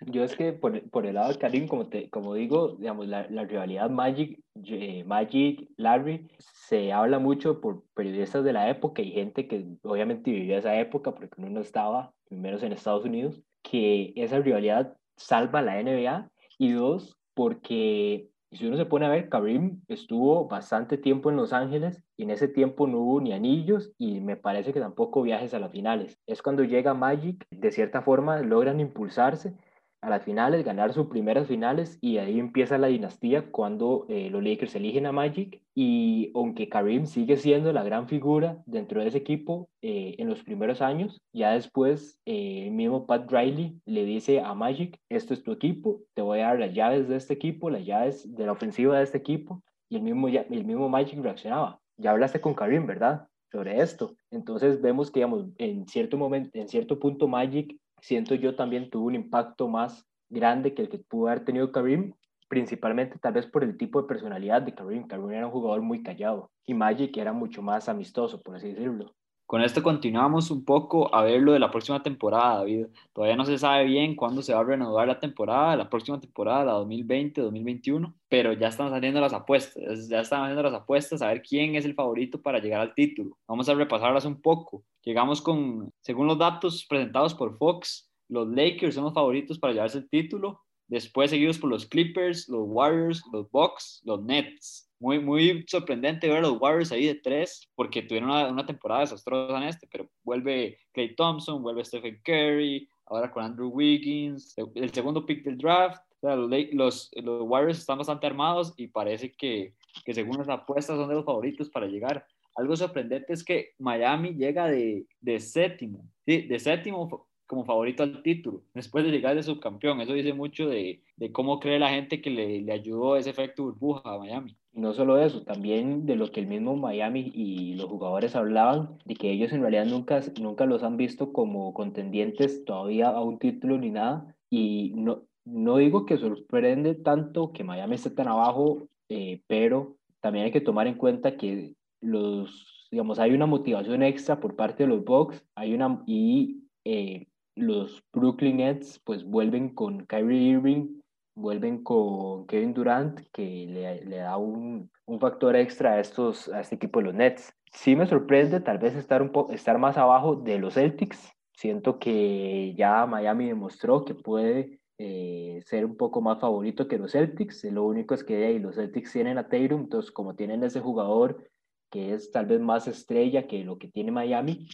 yo 0.02 0.24
es 0.24 0.36
que 0.36 0.52
por, 0.52 0.90
por 0.90 1.06
el 1.06 1.16
lado 1.16 1.32
de 1.32 1.40
Karim, 1.40 1.68
como, 1.68 1.88
te, 1.88 2.10
como 2.10 2.34
digo, 2.34 2.76
digamos, 2.78 3.08
la, 3.08 3.28
la 3.30 3.46
rivalidad 3.46 3.90
Magic, 3.90 4.40
eh, 4.66 5.04
Magic, 5.06 5.70
Larry, 5.78 6.28
se 6.40 6.92
habla 6.92 7.20
mucho 7.20 7.62
por 7.62 7.86
periodistas 7.94 8.44
de 8.44 8.54
la 8.54 8.70
época 8.70 9.02
y 9.02 9.12
gente 9.12 9.48
que 9.48 9.66
obviamente 9.84 10.32
vivía 10.32 10.58
esa 10.58 10.78
época 10.78 11.14
porque 11.14 11.30
uno 11.38 11.50
no 11.50 11.62
estaba, 11.62 12.14
primero 12.28 12.60
en 12.60 12.74
Estados 12.74 13.06
Unidos, 13.06 13.42
que 13.62 14.12
esa 14.18 14.40
rivalidad 14.40 14.98
salva 15.16 15.60
a 15.60 15.62
la 15.62 15.82
NBA 15.82 16.30
y 16.58 16.72
dos, 16.72 17.18
porque 17.34 18.30
si 18.52 18.68
uno 18.68 18.78
se 18.78 18.86
pone 18.86 19.06
a 19.06 19.10
ver, 19.10 19.30
Karim 19.30 19.82
estuvo 19.88 20.48
bastante 20.48 20.98
tiempo 20.98 21.30
en 21.30 21.38
Los 21.38 21.54
Ángeles 21.54 22.04
y 22.16 22.24
en 22.24 22.32
ese 22.32 22.48
tiempo 22.48 22.88
no 22.88 23.00
hubo 23.00 23.22
ni 23.22 23.34
anillos 23.34 23.94
y 23.98 24.20
me 24.22 24.36
parece 24.36 24.74
que 24.74 24.80
tampoco 24.80 25.24
viajes 25.24 25.54
a 25.54 25.60
las 25.60 25.72
finales. 25.72 26.20
Es 26.28 26.42
cuando 26.42 26.63
llega 26.63 26.94
Magic, 26.94 27.48
de 27.50 27.72
cierta 27.72 28.02
forma 28.02 28.39
logran 28.39 28.80
impulsarse 28.80 29.56
a 30.04 30.10
las 30.10 30.24
finales, 30.24 30.66
ganar 30.66 30.94
sus 30.94 31.08
primeras 31.08 31.48
finales 31.48 31.98
y 32.02 32.18
ahí 32.18 32.38
empieza 32.38 32.78
la 32.78 32.88
dinastía 32.88 33.50
cuando 33.52 34.06
eh, 34.10 34.30
los 34.30 34.44
Lakers 34.44 34.76
eligen 34.76 35.06
a 35.06 35.13
Magic 35.13 35.62
y 35.74 36.32
aunque 36.36 36.68
Karim 36.68 37.06
sigue 37.06 37.38
siendo 37.38 37.72
la 37.72 37.84
gran 37.84 38.08
figura 38.10 38.62
dentro 38.66 39.02
de 39.02 39.08
ese 39.08 39.20
equipo 39.20 39.70
eh, 39.82 40.16
en 40.18 40.30
los 40.30 40.44
primeros 40.44 40.82
años, 40.82 41.22
ya 41.32 41.52
después 41.52 42.20
eh, 42.26 42.66
el 42.66 42.72
mismo 42.72 43.08
Pat 43.08 43.32
Riley 43.32 43.80
le 43.86 44.04
dice 44.04 44.42
a 44.42 44.54
Magic, 44.54 45.00
esto 45.10 45.34
es 45.34 45.42
tu 45.42 45.54
equipo, 45.54 46.02
te 46.13 46.22
voy 46.22 46.39
a 46.39 46.48
dar 46.48 46.60
las 46.60 46.74
llaves 46.74 47.08
de 47.08 47.16
este 47.16 47.34
equipo, 47.34 47.70
las 47.70 47.86
llaves 47.86 48.36
de 48.36 48.46
la 48.46 48.52
ofensiva 48.52 48.98
de 48.98 49.06
este 49.06 49.18
equipo 49.18 49.63
y 49.89 49.96
el 49.96 50.02
mismo, 50.02 50.28
el 50.28 50.66
mismo 50.66 50.89
Magic 50.89 51.20
reaccionaba. 51.20 51.80
Ya 51.96 52.12
hablaste 52.12 52.42
con 52.42 52.54
Karim, 52.54 52.86
¿verdad? 52.86 53.28
sobre 53.54 53.80
esto. 53.80 54.16
Entonces 54.32 54.82
vemos 54.82 55.12
que, 55.12 55.20
digamos, 55.20 55.46
en 55.60 55.88
cierto 55.88 56.18
momento, 56.18 56.50
en 56.54 56.68
cierto 56.68 57.00
punto 57.00 57.28
Magic 57.28 57.78
siento 58.04 58.36
yo 58.36 58.56
también 58.56 58.89
tuvo 58.89 59.08
un 59.08 59.16
impacto 59.16 59.70
más 59.70 60.06
grande 60.30 60.74
que 60.74 60.82
el 60.82 60.89
que 60.89 61.00
pudo 61.00 61.30
haber 61.30 61.46
tenido 61.46 61.72
Karim, 61.72 62.13
principalmente 62.50 63.18
tal 63.18 63.34
vez 63.34 63.48
por 63.48 63.63
el 63.63 63.78
tipo 63.78 64.02
de 64.02 64.08
personalidad 64.10 64.62
de 64.62 64.76
Karim. 64.76 65.08
Karim 65.08 65.32
era 65.32 65.48
un 65.48 65.54
jugador 65.54 65.82
muy 65.82 66.04
callado 66.04 66.52
y 66.66 66.74
Magic 66.74 67.16
era 67.16 67.32
mucho 67.32 67.62
más 67.62 67.88
amistoso, 67.88 68.42
por 68.42 68.58
así 68.58 68.68
decirlo. 68.68 69.16
Con 69.46 69.62
esto 69.62 69.84
continuamos 69.84 70.50
un 70.52 70.64
poco 70.66 71.14
a 71.14 71.22
ver 71.22 71.42
lo 71.42 71.52
de 71.52 71.60
la 71.60 71.70
próxima 71.70 72.02
temporada, 72.02 72.60
David. 72.60 72.88
Todavía 73.12 73.36
no 73.36 73.46
se 73.46 73.58
sabe 73.58 73.86
bien 73.86 74.16
cuándo 74.16 74.42
se 74.42 74.54
va 74.54 74.62
a 74.62 74.64
renovar 74.64 75.08
la 75.08 75.20
temporada, 75.20 75.76
la 75.76 75.90
próxima 75.90 76.20
temporada, 76.20 76.66
la 76.66 76.74
2020-2021, 76.80 78.14
pero 78.30 78.54
ya 78.54 78.70
están 78.70 78.90
saliendo 78.90 79.20
las 79.22 79.34
apuestas, 79.34 80.08
ya 80.10 80.22
están 80.22 80.44
haciendo 80.44 80.64
las 80.64 80.74
apuestas 80.74 81.22
a 81.22 81.28
ver 81.28 81.42
quién 81.42 81.76
es 81.76 81.86
el 81.86 81.94
favorito 81.94 82.42
para 82.42 82.60
llegar 82.60 82.82
al 82.82 82.94
título. 82.96 83.38
Vamos 83.48 83.70
a 83.70 83.76
repasarlas 83.76 84.26
un 84.26 84.42
poco. 84.42 84.84
Llegamos 85.04 85.42
con, 85.42 85.92
según 86.02 86.28
los 86.28 86.40
datos 86.40 86.86
presentados 86.86 87.36
por 87.36 87.58
Fox, 87.58 88.10
los 88.30 88.48
Lakers 88.48 88.96
son 88.96 89.04
los 89.04 89.14
favoritos 89.14 89.60
para 89.60 89.74
llevarse 89.74 90.00
el 90.00 90.10
título, 90.10 90.62
después 90.94 91.30
seguidos 91.30 91.58
por 91.58 91.70
los 91.70 91.86
Clippers, 91.86 92.48
los 92.48 92.64
Warriors, 92.66 93.22
los 93.32 93.50
Bucks, 93.52 94.02
los 94.06 94.24
Nets 94.24 94.90
muy, 95.04 95.20
muy 95.20 95.66
sorprendente 95.68 96.30
ver 96.30 96.38
a 96.38 96.42
los 96.42 96.62
Warriors 96.62 96.94
ahí 96.94 97.06
de 97.06 97.16
tres, 97.16 97.70
porque 97.76 98.02
tuvieron 98.02 98.30
una, 98.30 98.66
temporada 98.66 99.02
desastrosa 99.02 99.58
en 99.58 99.64
este, 99.64 99.86
pero 99.92 100.08
vuelve 100.24 100.80
Clay 100.94 101.14
Thompson, 101.14 101.62
vuelve 101.62 101.84
Stephen 101.84 102.22
Curry, 102.24 102.88
ahora 103.08 103.30
con 103.30 103.44
Andrew 103.44 103.68
Wiggins, 103.68 104.56
el 104.76 104.94
segundo 104.94 105.26
pick 105.26 105.44
del 105.44 105.58
draft. 105.58 106.02
Los, 106.22 107.12
los, 107.16 107.42
Warriors 107.42 107.80
están 107.80 107.98
bastante 107.98 108.26
armados 108.26 108.74
y 108.78 108.88
parece 108.88 109.34
que, 109.34 109.74
que 110.06 110.14
según 110.14 110.38
las 110.38 110.48
apuestas 110.48 110.96
son 110.96 111.10
de 111.10 111.16
los 111.16 111.26
favoritos 111.26 111.70
para 111.70 111.86
llegar. 111.86 112.26
Algo 112.56 112.74
sorprendente 112.78 113.34
es 113.34 113.44
que 113.44 113.74
Miami 113.80 114.36
llega 114.36 114.68
de, 114.68 115.06
de 115.20 115.40
séptimo, 115.42 116.10
¿sí? 116.26 116.44
de 116.44 116.60
séptimo 116.60 117.28
como 117.48 117.66
favorito 117.66 118.04
al 118.04 118.24
título, 118.24 118.64
después 118.74 119.06
de 119.06 119.12
llegar 119.12 119.36
de 119.36 119.44
subcampeón. 119.44 120.02
Eso 120.02 120.14
dice 120.14 120.34
mucho 120.34 120.68
de, 120.68 121.04
de 121.18 121.32
cómo 121.32 121.60
cree 121.60 121.80
la 121.80 121.90
gente 121.90 122.22
que 122.22 122.30
le, 122.30 122.62
le, 122.62 122.72
ayudó 122.72 123.16
ese 123.16 123.30
efecto 123.30 123.64
burbuja 123.64 124.02
a 124.06 124.18
Miami. 124.18 124.58
No 124.74 124.94
solo 124.94 125.22
eso, 125.22 125.44
también 125.44 126.06
de 126.06 126.16
lo 126.16 126.32
que 126.32 126.40
el 126.40 126.48
mismo 126.48 126.76
Miami 126.76 127.32
y 127.34 127.76
los 127.76 127.88
jugadores 127.88 128.36
hablaban, 128.36 128.98
de 129.06 129.16
que 129.16 129.32
ellos 129.32 129.52
en 129.54 129.62
realidad 129.62 129.86
nunca, 129.86 130.22
nunca 130.42 130.66
los 130.66 130.84
han 130.84 130.98
visto 130.98 131.32
como 131.32 131.74
contendientes 131.74 132.66
todavía 132.66 133.10
a 133.10 133.22
un 133.22 133.38
título 133.38 133.78
ni 133.78 133.92
nada. 133.92 134.36
Y 134.50 134.94
no, 134.96 135.24
no 135.46 135.78
digo 135.78 136.06
que 136.06 136.18
sorprende 136.18 136.96
tanto 136.96 137.52
que 137.52 137.64
Miami 137.64 137.96
esté 137.96 138.10
tan 138.10 138.28
abajo, 138.28 138.88
eh, 139.10 139.42
pero 139.48 139.98
también 140.22 140.46
hay 140.46 140.52
que 140.52 140.62
tomar 140.62 140.88
en 140.88 140.96
cuenta 140.96 141.38
que 141.38 141.74
los, 142.02 142.88
digamos, 142.92 143.20
hay 143.20 143.32
una 143.32 143.46
motivación 143.46 144.04
extra 144.04 144.40
por 144.40 144.56
parte 144.56 144.84
de 144.84 144.90
los 144.90 145.04
Bucks, 145.04 145.44
hay 145.56 145.74
una, 145.74 146.04
y 146.06 146.64
eh, 146.86 147.28
los 147.56 148.04
Brooklyn 148.12 148.58
Nets 148.58 149.00
pues 149.04 149.24
vuelven 149.24 149.70
con 149.70 150.06
Kyrie 150.06 150.52
Irving, 150.52 151.02
vuelven 151.36 151.84
con 151.84 152.46
Kevin 152.48 152.74
Durant, 152.74 153.20
que 153.32 153.66
le, 153.68 154.06
le 154.06 154.18
da 154.18 154.38
un, 154.38 154.89
un, 155.06 155.20
factor 155.20 155.56
extra 155.56 155.94
a, 155.94 156.00
estos, 156.00 156.50
a 156.50 156.62
este 156.62 156.76
equipo 156.76 157.00
de 157.00 157.06
los 157.06 157.16
Nets. 157.16 157.54
Sí 157.72 157.96
me 157.96 158.06
sorprende 158.06 158.60
tal 158.60 158.78
vez 158.78 158.96
estar, 158.96 159.22
un 159.22 159.32
estar 159.52 159.78
más 159.78 159.98
abajo 159.98 160.36
de 160.36 160.60
los 160.60 160.76
Celtics. 160.76 161.32
Siento 161.56 162.00
que 162.00 162.74
ya 162.76 163.06
Miami 163.06 163.48
demostró 163.48 164.06
que 164.06 164.16
puede 164.16 164.80
eh, 164.98 165.62
ser 165.66 165.86
un 165.86 165.98
poco 165.98 166.22
más 166.22 166.39
favorito 166.39 166.88
que 166.88 166.98
los 166.98 167.12
Celtics. 167.12 167.63
Lo 167.66 167.84
único 167.84 168.13
es 168.13 168.24
que 168.24 168.46
ahí 168.46 168.60
los 168.60 168.76
Celtics 168.76 169.12
tienen 169.12 169.38
a 169.38 169.48
Tatum, 169.48 169.82
entonces 169.82 170.12
como 170.12 170.36
tienen 170.36 170.63
ese 170.63 170.80
jugador 170.80 171.50
que 171.89 172.13
es 172.13 172.32
tal 172.32 172.48
vez 172.48 172.60
más 172.60 172.88
estrella 172.88 173.46
que 173.46 173.63
lo 173.63 173.78
que 173.78 173.88
tiene 173.88 174.12
Miami, 174.12 174.68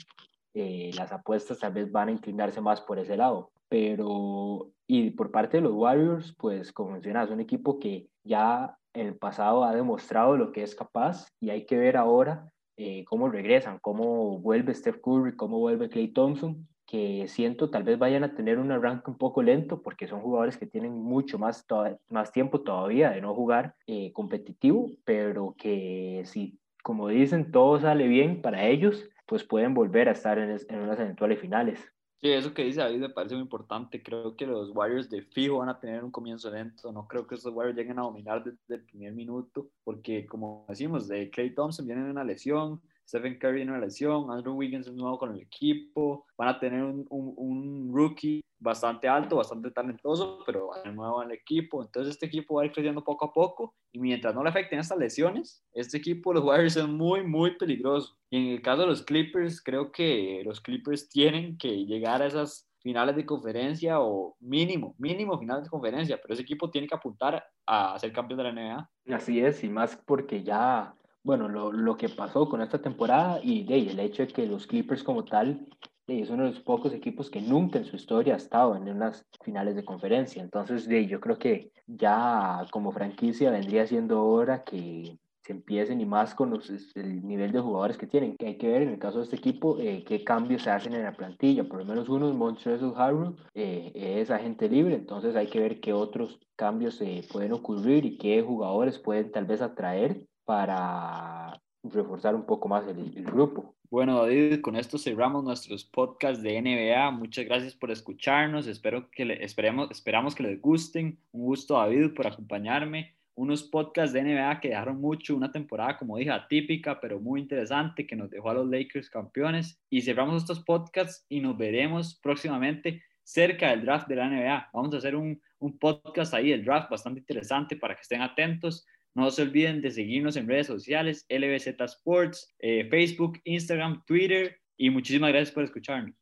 eh, 0.54 0.92
las 0.96 1.12
apuestas 1.12 1.60
tal 1.60 1.74
vez 1.74 1.92
van 1.92 2.10
a 2.10 2.12
inclinarse 2.12 2.62
más 2.62 2.82
por 2.82 3.00
ese 3.00 3.18
lado. 3.18 3.52
Pero, 3.68 4.72
y 4.88 5.12
por 5.12 5.32
parte 5.32 5.58
de 5.58 5.64
los 5.64 5.74
Warriors, 5.74 6.36
pues 6.38 6.74
como 6.74 6.92
mencionas, 6.92 7.30
un 7.30 7.40
equipo 7.40 7.80
que 7.80 8.08
ya 8.24 8.76
en 8.94 9.08
el 9.08 9.16
pasado 9.16 9.64
ha 9.64 9.76
demostrado 9.76 10.36
lo 10.36 10.52
que 10.52 10.64
es 10.64 10.76
capaz 10.76 11.28
y 11.40 11.52
hay 11.52 11.66
que 11.66 11.78
ver 11.78 11.98
ahora 11.98 12.52
eh, 12.78 13.04
cómo 13.06 13.30
regresan, 13.30 13.78
cómo 13.80 14.40
vuelve 14.40 14.74
Steph 14.74 15.02
Curry, 15.02 15.36
cómo 15.36 15.60
vuelve 15.60 15.90
Clay 15.90 16.08
Thompson, 16.08 16.68
que 16.88 17.28
siento 17.28 17.70
tal 17.70 17.84
vez 17.84 18.00
vayan 18.00 18.24
a 18.24 18.34
tener 18.34 18.58
un 18.58 18.72
arranque 18.72 19.12
un 19.12 19.18
poco 19.18 19.44
lento 19.44 19.82
porque 19.84 20.08
son 20.08 20.22
jugadores 20.22 20.58
que 20.58 20.66
tienen 20.66 20.94
mucho 20.94 21.38
más, 21.38 21.66
más 22.10 22.32
tiempo 22.32 22.62
todavía 22.62 23.12
de 23.12 23.22
no 23.22 23.36
jugar 23.36 23.76
eh, 23.86 24.12
competitivo, 24.12 24.90
pero 25.04 25.54
que 25.56 26.24
si, 26.26 26.58
como 26.82 27.10
dicen, 27.10 27.52
todo 27.52 27.80
sale 27.80 28.08
bien 28.08 28.42
para 28.42 28.66
ellos, 28.66 29.08
pues 29.30 29.44
pueden 29.44 29.76
volver 29.76 30.10
a 30.10 30.14
estar 30.14 30.40
en, 30.40 30.50
en 30.50 30.80
unas 30.80 31.00
eventuales 31.00 31.40
finales. 31.40 31.80
Sí, 32.20 32.32
eso 32.32 32.52
que 32.52 32.64
dice 32.64 32.82
David 32.82 33.00
me 33.00 33.10
parece 33.10 33.36
muy 33.36 33.44
importante. 33.44 34.02
Creo 34.02 34.36
que 34.36 34.48
los 34.48 34.72
Warriors 34.72 35.08
de 35.10 35.22
fijo 35.22 35.60
van 35.60 35.70
a 35.70 35.80
tener 35.80 36.04
un 36.04 36.10
comienzo 36.10 36.50
lento. 36.50 36.92
No 36.92 37.08
creo 37.08 37.28
que 37.28 37.36
estos 37.36 37.54
Warriors 37.54 37.78
lleguen 37.78 38.00
a 38.00 38.02
dominar 38.02 38.44
desde 38.44 38.76
el 38.76 38.84
primer 38.84 39.14
minuto, 39.14 39.70
porque 39.84 40.26
como 40.26 40.66
decimos, 40.68 41.08
de 41.08 41.30
Clay 41.30 41.54
Thompson 41.54 41.86
viene 41.86 42.10
una 42.10 42.24
lesión, 42.24 42.82
Stephen 43.10 43.40
Curry 43.40 43.64
en 43.64 43.72
una 43.72 43.80
lesión, 43.80 44.30
Andrew 44.30 44.54
Wiggins 44.54 44.86
es 44.86 44.94
nuevo 44.94 45.18
con 45.18 45.34
el 45.34 45.42
equipo, 45.42 46.28
van 46.38 46.50
a 46.50 46.60
tener 46.60 46.84
un, 46.84 47.08
un, 47.10 47.34
un 47.38 47.92
rookie 47.92 48.40
bastante 48.60 49.08
alto, 49.08 49.38
bastante 49.38 49.72
talentoso, 49.72 50.44
pero 50.46 50.70
de 50.84 50.92
nuevo 50.92 51.24
en 51.24 51.32
el 51.32 51.38
equipo. 51.38 51.82
Entonces 51.82 52.14
este 52.14 52.28
equipo 52.28 52.56
va 52.56 52.62
a 52.62 52.66
ir 52.66 52.72
creciendo 52.72 53.04
poco 53.04 53.26
a 53.26 53.34
poco 53.34 53.74
y 53.92 54.00
mientras 54.00 54.36
no 54.36 54.44
le 54.44 54.50
afecten 54.50 54.78
estas 54.78 55.00
lesiones, 55.00 55.64
este 55.74 55.98
equipo, 55.98 56.34
los 56.34 56.44
Warriors, 56.44 56.76
es 56.76 56.88
muy, 56.88 57.26
muy 57.26 57.58
peligroso. 57.58 58.16
Y 58.30 58.38
en 58.38 58.54
el 58.54 58.62
caso 58.62 58.82
de 58.82 58.88
los 58.88 59.02
Clippers, 59.02 59.64
creo 59.64 59.92
que 59.92 60.44
los 60.46 60.62
Clippers 60.62 61.10
tienen 61.10 61.58
que 61.58 61.86
llegar 61.86 62.22
a 62.22 62.28
esas 62.28 62.70
finales 62.78 63.16
de 63.16 63.26
conferencia 63.26 64.00
o 64.00 64.38
mínimo, 64.40 64.94
mínimo 65.00 65.40
finales 65.40 65.64
de 65.64 65.70
conferencia, 65.70 66.20
pero 66.22 66.36
ese 66.36 66.44
equipo 66.44 66.70
tiene 66.70 66.88
que 66.88 66.96
apuntar 66.96 67.44
a 67.66 67.98
ser 67.98 68.14
campeón 68.14 68.38
de 68.38 68.44
la 68.44 68.52
NBA. 68.52 69.16
Así 69.16 69.40
es, 69.40 69.64
y 69.64 69.70
más 69.70 70.00
porque 70.06 70.44
ya 70.44 70.94
bueno, 71.30 71.48
lo, 71.48 71.72
lo, 71.72 71.96
que 71.96 72.10
pasó 72.10 72.50
con 72.50 72.60
esta 72.60 72.82
temporada 72.82 73.40
y 73.44 73.64
de, 73.64 73.92
el 73.92 74.00
hecho 74.00 74.26
de 74.26 74.34
que 74.34 74.48
los 74.48 74.66
Clippers 74.66 75.04
como 75.04 75.26
tal 75.26 75.68
de, 76.08 76.22
es 76.22 76.32
uno 76.32 76.46
de 76.46 76.50
los 76.50 76.60
pocos 76.62 76.92
equipos 76.92 77.30
que 77.30 77.40
nunca 77.40 77.78
en 77.78 77.86
su 77.86 77.98
historia 77.98 78.34
ha 78.34 78.38
estado 78.38 78.76
en 78.76 78.90
unas 78.90 79.28
finales 79.44 79.76
de 79.76 79.86
conferencia. 79.86 80.42
Entonces, 80.42 80.88
de, 80.88 81.06
yo 81.06 81.20
creo 81.20 81.38
que 81.38 81.72
ya 81.86 82.66
como 82.72 82.92
franquicia 82.92 83.52
vendría 83.52 83.86
siendo 83.86 84.26
hora 84.26 84.64
que 84.64 85.20
se 85.44 85.54
empiecen 85.54 86.02
y 86.02 86.06
más 86.08 86.34
con 86.34 86.50
los, 86.50 86.68
el 86.96 87.24
nivel 87.24 87.52
de 87.52 87.60
jugadores 87.60 88.00
que 88.00 88.08
tienen. 88.08 88.36
Que 88.36 88.48
hay 88.48 88.58
que 88.58 88.68
ver 88.68 88.82
en 88.82 88.90
el 88.90 88.98
caso 88.98 89.20
de 89.20 89.26
este 89.26 89.36
equipo 89.36 89.78
eh, 89.80 90.04
qué 90.08 90.24
cambios 90.24 90.64
se 90.64 90.72
hacen 90.72 90.96
en 90.96 91.04
la 91.04 91.14
plantilla. 91.14 91.64
Por 91.64 91.78
lo 91.78 91.86
menos 91.86 92.10
uno, 92.10 92.34
Montrezl 92.34 92.94
Harrell, 92.96 93.36
eh, 93.54 93.92
es 93.94 94.32
agente 94.32 94.68
libre, 94.68 94.96
entonces 94.96 95.36
hay 95.36 95.46
que 95.46 95.60
ver 95.60 95.80
qué 95.80 95.94
otros 95.94 96.40
cambios 96.56 96.96
se 96.96 97.24
pueden 97.32 97.54
ocurrir 97.54 98.04
y 98.06 98.18
qué 98.18 98.42
jugadores 98.42 98.98
pueden 98.98 99.32
tal 99.32 99.46
vez 99.46 99.62
atraer 99.62 100.24
para 100.50 101.62
reforzar 101.84 102.34
un 102.34 102.44
poco 102.44 102.68
más 102.68 102.84
el, 102.88 103.24
grupo. 103.24 103.76
Bueno, 103.92 104.18
David, 104.24 104.62
con 104.62 104.76
esto 104.76 104.98
cerramos 104.98 105.44
nuestros 105.44 105.86
podcasts 105.86 106.42
de 106.42 106.60
NBA. 106.60 107.12
Muchas 107.12 107.46
gracias 107.46 107.76
por 107.76 107.92
escucharnos. 107.92 108.66
Espero 108.66 109.12
que 109.12 109.26
le, 109.26 109.44
esperemos, 109.46 109.92
esperamos 109.92 110.34
que 110.34 110.42
les 110.42 110.60
gusten. 110.60 111.20
Un 111.34 111.42
gusto, 111.44 111.76
David, 111.76 112.16
por 112.16 112.26
acompañarme. 112.26 113.16
Unos 113.36 113.62
podcasts 113.62 114.12
de 114.12 114.24
NBA 114.24 114.60
que 114.60 114.70
dejaron 114.70 115.00
mucho, 115.00 115.36
una 115.36 115.52
temporada, 115.52 116.00
como 116.00 116.18
dije, 116.18 116.32
atípica, 116.32 117.00
pero 117.00 117.20
muy 117.20 117.42
interesante, 117.42 118.08
que 118.08 118.16
nos 118.16 118.32
dejó 118.32 118.50
a 118.50 118.56
los 118.56 118.68
Lakers 118.68 119.12
campeones. 119.12 119.80
Y 119.92 120.02
cerramos 120.02 120.42
estos 120.42 120.64
podcasts 120.64 121.28
y 121.30 121.42
nos 121.42 121.56
veremos 121.60 122.20
próximamente 122.24 123.04
cerca 123.22 123.70
del 123.70 123.86
draft 123.86 124.08
de 124.08 124.16
la 124.16 124.28
NBA. 124.28 124.70
Vamos 124.74 124.96
a 124.96 124.98
hacer 124.98 125.16
un, 125.16 125.40
un 125.60 125.78
podcast 125.78 126.34
ahí, 126.34 126.52
el 126.52 126.66
draft, 126.66 126.90
bastante 126.90 127.20
interesante 127.20 127.76
para 127.76 127.94
que 127.94 128.02
estén 128.02 128.24
atentos. 128.24 128.88
No 129.16 129.32
se 129.32 129.42
olviden 129.42 129.82
de 129.82 129.92
seguirnos 129.92 130.36
en 130.36 130.48
redes 130.48 130.68
sociales, 130.68 131.26
LBZ 131.30 131.82
Sports, 131.82 132.54
eh, 132.60 132.88
Facebook, 132.90 133.40
Instagram, 133.44 134.04
Twitter 134.06 134.58
y 134.78 134.90
muchísimas 134.90 135.32
gracias 135.32 135.52
por 135.52 135.64
escucharnos. 135.64 136.16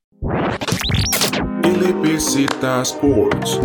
LBZ 1.64 2.48
Sports. 2.82 3.60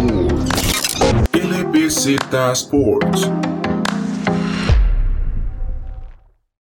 LBZ 1.32 2.18
Sports. 2.52 3.30